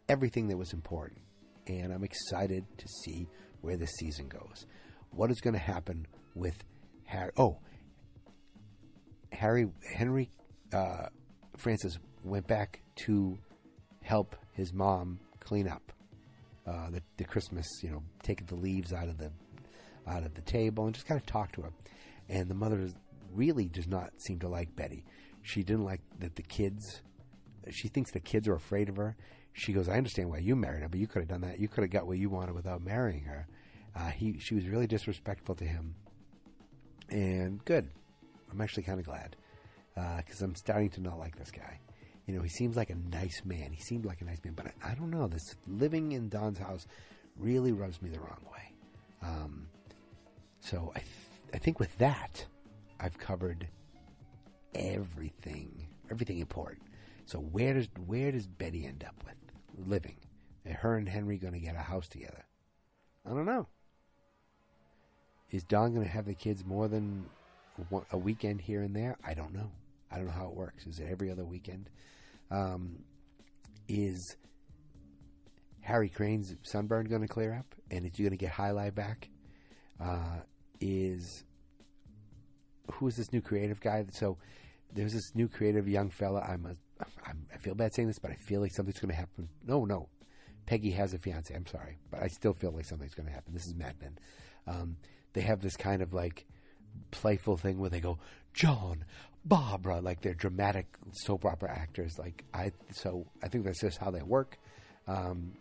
[0.08, 1.20] everything that was important.
[1.66, 3.28] And I'm excited to see
[3.66, 4.64] where this season goes.
[5.10, 6.62] What is going to happen with
[7.04, 7.32] Harry?
[7.36, 7.58] Oh,
[9.32, 10.30] Harry Henry
[10.72, 11.08] uh,
[11.56, 13.36] Francis went back to
[14.02, 15.92] help his mom clean up
[16.66, 19.32] uh, the, the Christmas, you know, taking the leaves out of the
[20.06, 21.70] out of the table and just kind of talk to her.
[22.28, 22.88] And the mother
[23.32, 25.04] really does not seem to like Betty.
[25.42, 27.02] She didn't like that the kids.
[27.72, 29.16] She thinks the kids are afraid of her.
[29.56, 31.58] She goes, "I understand why you married her, but you could have done that.
[31.58, 33.46] You could have got what you wanted without marrying her."
[33.94, 35.94] Uh, he, she was really disrespectful to him,
[37.08, 37.88] and good.
[38.52, 39.34] I'm actually kind of glad
[39.94, 41.80] because uh, I'm starting to not like this guy.
[42.26, 43.72] You know, he seems like a nice man.
[43.72, 45.26] He seemed like a nice man, but I, I don't know.
[45.26, 46.86] This living in Don's house
[47.38, 48.72] really rubs me the wrong way.
[49.22, 49.68] Um,
[50.60, 51.10] so I, th-
[51.54, 52.44] I think with that,
[53.00, 53.68] I've covered
[54.74, 56.82] everything, everything important.
[57.24, 59.34] So where does where does Betty end up with
[59.86, 60.16] living?
[60.66, 62.44] Are her and Henry going to get a house together?
[63.24, 63.66] I don't know.
[65.50, 67.26] Is Don going to have the kids more than
[68.10, 69.16] a weekend here and there?
[69.24, 69.70] I don't know.
[70.10, 70.86] I don't know how it works.
[70.86, 71.88] Is it every other weekend?
[72.50, 72.98] Um,
[73.88, 74.36] is
[75.80, 77.74] Harry Crane's sunburn going to clear up?
[77.90, 79.28] And is he going to get jai alai back?
[80.00, 80.40] Uh,
[80.80, 81.44] is
[82.92, 84.04] who is this new creative guy?
[84.12, 84.36] So
[84.92, 86.40] there's this new creative young fella.
[86.40, 89.48] I'm a, I feel bad saying this, but I feel like something's going to happen.
[89.66, 90.08] No, no,
[90.66, 91.54] Peggy has a fiance.
[91.54, 93.52] I'm sorry, but I still feel like something's going to happen.
[93.54, 94.18] This is Mad Men.
[94.66, 94.96] Um,
[95.32, 96.46] they have this kind of like
[97.10, 98.18] playful thing where they go,
[98.54, 99.04] John,
[99.44, 102.18] Barbara, like they're dramatic soap opera actors.
[102.18, 104.58] Like I, so I think that's just how they work.
[105.06, 105.52] Um,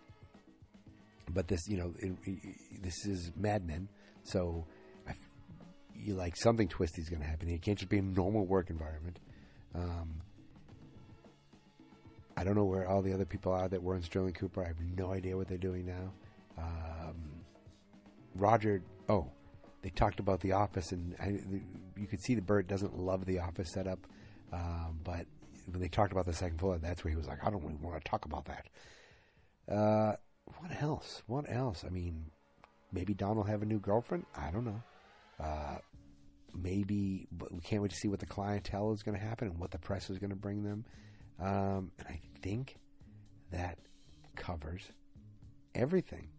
[1.30, 2.40] but this, you know, it, it,
[2.82, 3.90] this is Mad Men,
[4.24, 4.66] so
[5.08, 5.14] I,
[5.96, 7.50] you like something twisty is going to happen.
[7.50, 9.20] It can't just be a normal work environment.
[9.74, 10.22] Um,
[12.38, 14.64] I don't know where all the other people are that were in Sterling Cooper.
[14.64, 16.14] I have no idea what they're doing now.
[16.58, 17.16] Um,
[18.36, 19.32] Roger, oh,
[19.82, 21.40] they talked about the office, and I,
[21.98, 24.00] you could see the Bert doesn't love the office setup.
[24.52, 25.26] Um, but
[25.68, 27.76] when they talked about the second floor, that's where he was like, I don't really
[27.76, 28.68] want to talk about that.
[29.74, 30.16] Uh,
[30.60, 31.24] what else?
[31.28, 31.84] What else?
[31.86, 32.26] I mean,
[32.92, 34.26] maybe Don will have a new girlfriend.
[34.36, 34.82] I don't know.
[35.40, 35.78] Uh,
[36.54, 39.60] maybe, but we can't wait to see what the clientele is going to happen and
[39.60, 40.86] what the press is going to bring them.
[41.40, 42.78] Um, and I think
[43.52, 43.78] that
[44.36, 44.84] covers
[45.74, 46.30] everything.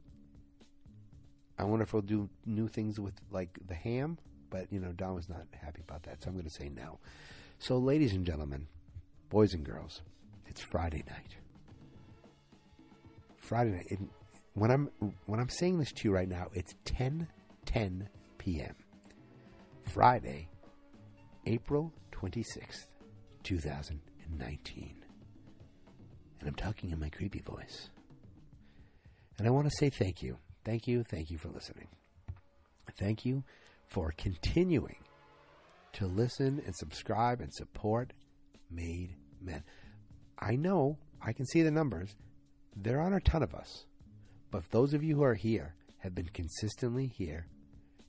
[1.58, 4.18] I wonder if we'll do new things with like the ham,
[4.50, 6.98] but you know, Don was not happy about that, so I'm going to say no.
[7.58, 8.66] So, ladies and gentlemen,
[9.30, 10.02] boys and girls,
[10.46, 11.36] it's Friday night.
[13.38, 13.98] Friday night.
[14.54, 14.90] When I'm
[15.26, 17.28] when I'm saying this to you right now, it's 10
[17.66, 18.74] 10 p.m.
[19.92, 20.48] Friday,
[21.46, 22.86] April 26th,
[23.42, 24.05] 2019.
[26.40, 27.90] And I'm talking in my creepy voice.
[29.38, 31.04] And I want to say thank you Thank you.
[31.04, 31.86] Thank you for listening.
[32.98, 33.44] Thank you
[33.86, 34.96] for continuing
[35.92, 38.12] to listen and subscribe and support
[38.68, 39.62] Made Men.
[40.40, 42.16] I know, I can see the numbers.
[42.74, 43.86] There aren't a ton of us.
[44.50, 47.46] But those of you who are here have been consistently here,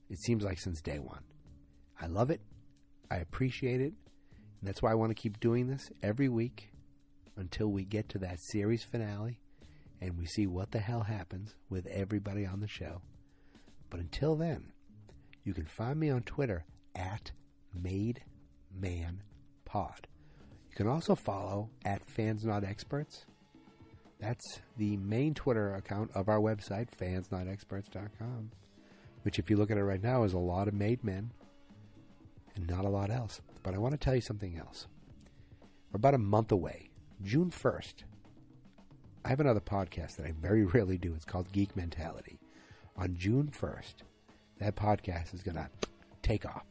[0.10, 1.22] it seems like since day one.
[2.02, 2.42] I love it.
[3.12, 3.94] I appreciate it.
[4.60, 6.72] And that's why I want to keep doing this every week.
[7.38, 9.40] until we get to that series finale
[10.02, 13.02] and we see what the hell happens with everybody on the show.
[13.90, 14.74] But until then,
[15.44, 17.32] you can find me on Twitter at
[17.80, 18.18] MadeManPod.
[19.72, 23.26] You can also follow at Fans Not Experts.
[24.20, 28.52] That's the main Twitter account of our website, fansnotexperts.com,
[29.22, 31.32] which, if you look at it right now, is a lot of made men
[32.56, 33.42] and not a lot else.
[33.64, 34.88] But I want to tell you something else.
[35.92, 36.90] We're about a month away,
[37.24, 38.04] June 1st.
[39.26, 41.14] I have another podcast that I very rarely do.
[41.14, 42.40] It's called Geek Mentality.
[42.96, 43.96] On June 1st,
[44.60, 45.70] that podcast is going to
[46.22, 46.66] take off.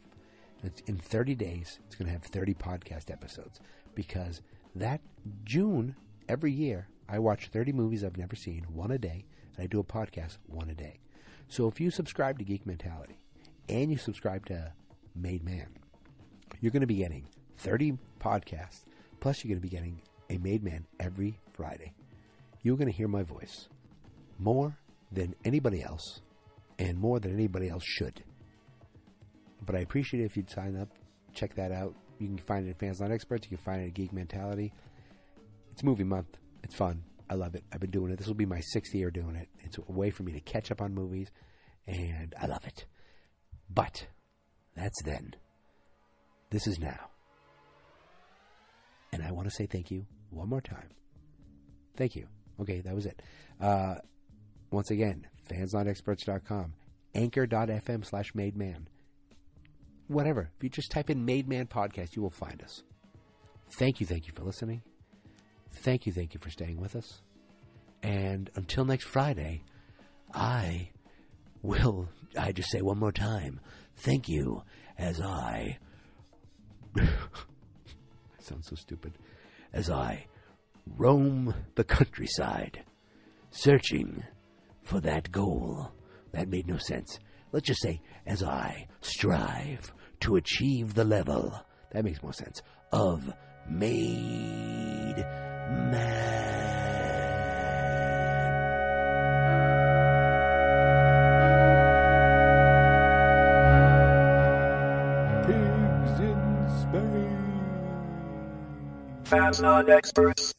[0.63, 3.61] It's in 30 days, it's going to have 30 podcast episodes
[3.95, 4.43] because
[4.75, 5.01] that
[5.45, 5.95] June
[6.29, 9.27] every year, I watch 30 movies I've never seen, one a day,
[9.57, 10.99] and I do a podcast one a day.
[11.49, 13.19] So if you subscribe to Geek Mentality
[13.69, 14.73] and you subscribe to
[15.15, 15.69] Made Man,
[16.61, 17.27] you're going to be getting
[17.59, 18.85] 30 podcasts,
[19.21, 21.93] plus you're going to be getting a Made Man every Friday.
[22.63, 23.69] You're going to hear my voice
[24.39, 24.77] more
[25.13, 26.21] than anybody else
[26.79, 28.23] and more than anybody else should.
[29.65, 30.89] But I appreciate it if you'd sign up,
[31.33, 31.95] check that out.
[32.19, 33.47] You can find it at Fans Not Experts.
[33.51, 34.73] You can find it at Geek Mentality.
[35.73, 36.39] It's movie month.
[36.63, 37.03] It's fun.
[37.29, 37.65] I love it.
[37.73, 38.19] I've been doing it.
[38.19, 39.49] This will be my sixth year doing it.
[39.61, 41.31] It's a way for me to catch up on movies,
[41.87, 42.87] and I love it.
[43.69, 44.07] But
[44.75, 45.35] that's then.
[46.51, 47.11] This is now.
[49.13, 50.89] And I want to say thank you one more time.
[51.97, 52.27] Thank you.
[52.61, 53.21] Okay, that was it.
[53.61, 53.97] Uh,
[54.71, 56.75] once again, fansnotexperts.com,
[57.15, 58.89] anchor.fm slash made man.
[60.09, 60.51] Whatever.
[60.57, 62.83] If you just type in Made Man Podcast, you will find us.
[63.79, 64.83] Thank you, thank you for listening.
[65.83, 67.23] Thank you, thank you for staying with us.
[68.03, 69.63] And until next Friday,
[70.33, 70.91] I
[71.63, 73.61] will, I just say one more time,
[73.97, 74.63] thank you
[74.97, 75.79] as I,
[78.39, 79.13] I sound so stupid,
[79.73, 80.27] as I
[80.87, 82.85] roam the countryside,
[83.51, 84.25] searching
[84.83, 85.93] for that goal.
[86.33, 87.19] That made no sense.
[87.53, 93.33] Let's just say, as I strive to achieve the level, that makes more sense, of
[93.69, 96.46] made man.
[109.57, 110.53] Fans not experts.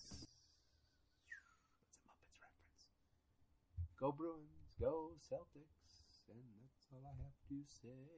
[3.99, 8.17] Go Bruins, go Celtics, and that's all I have to say.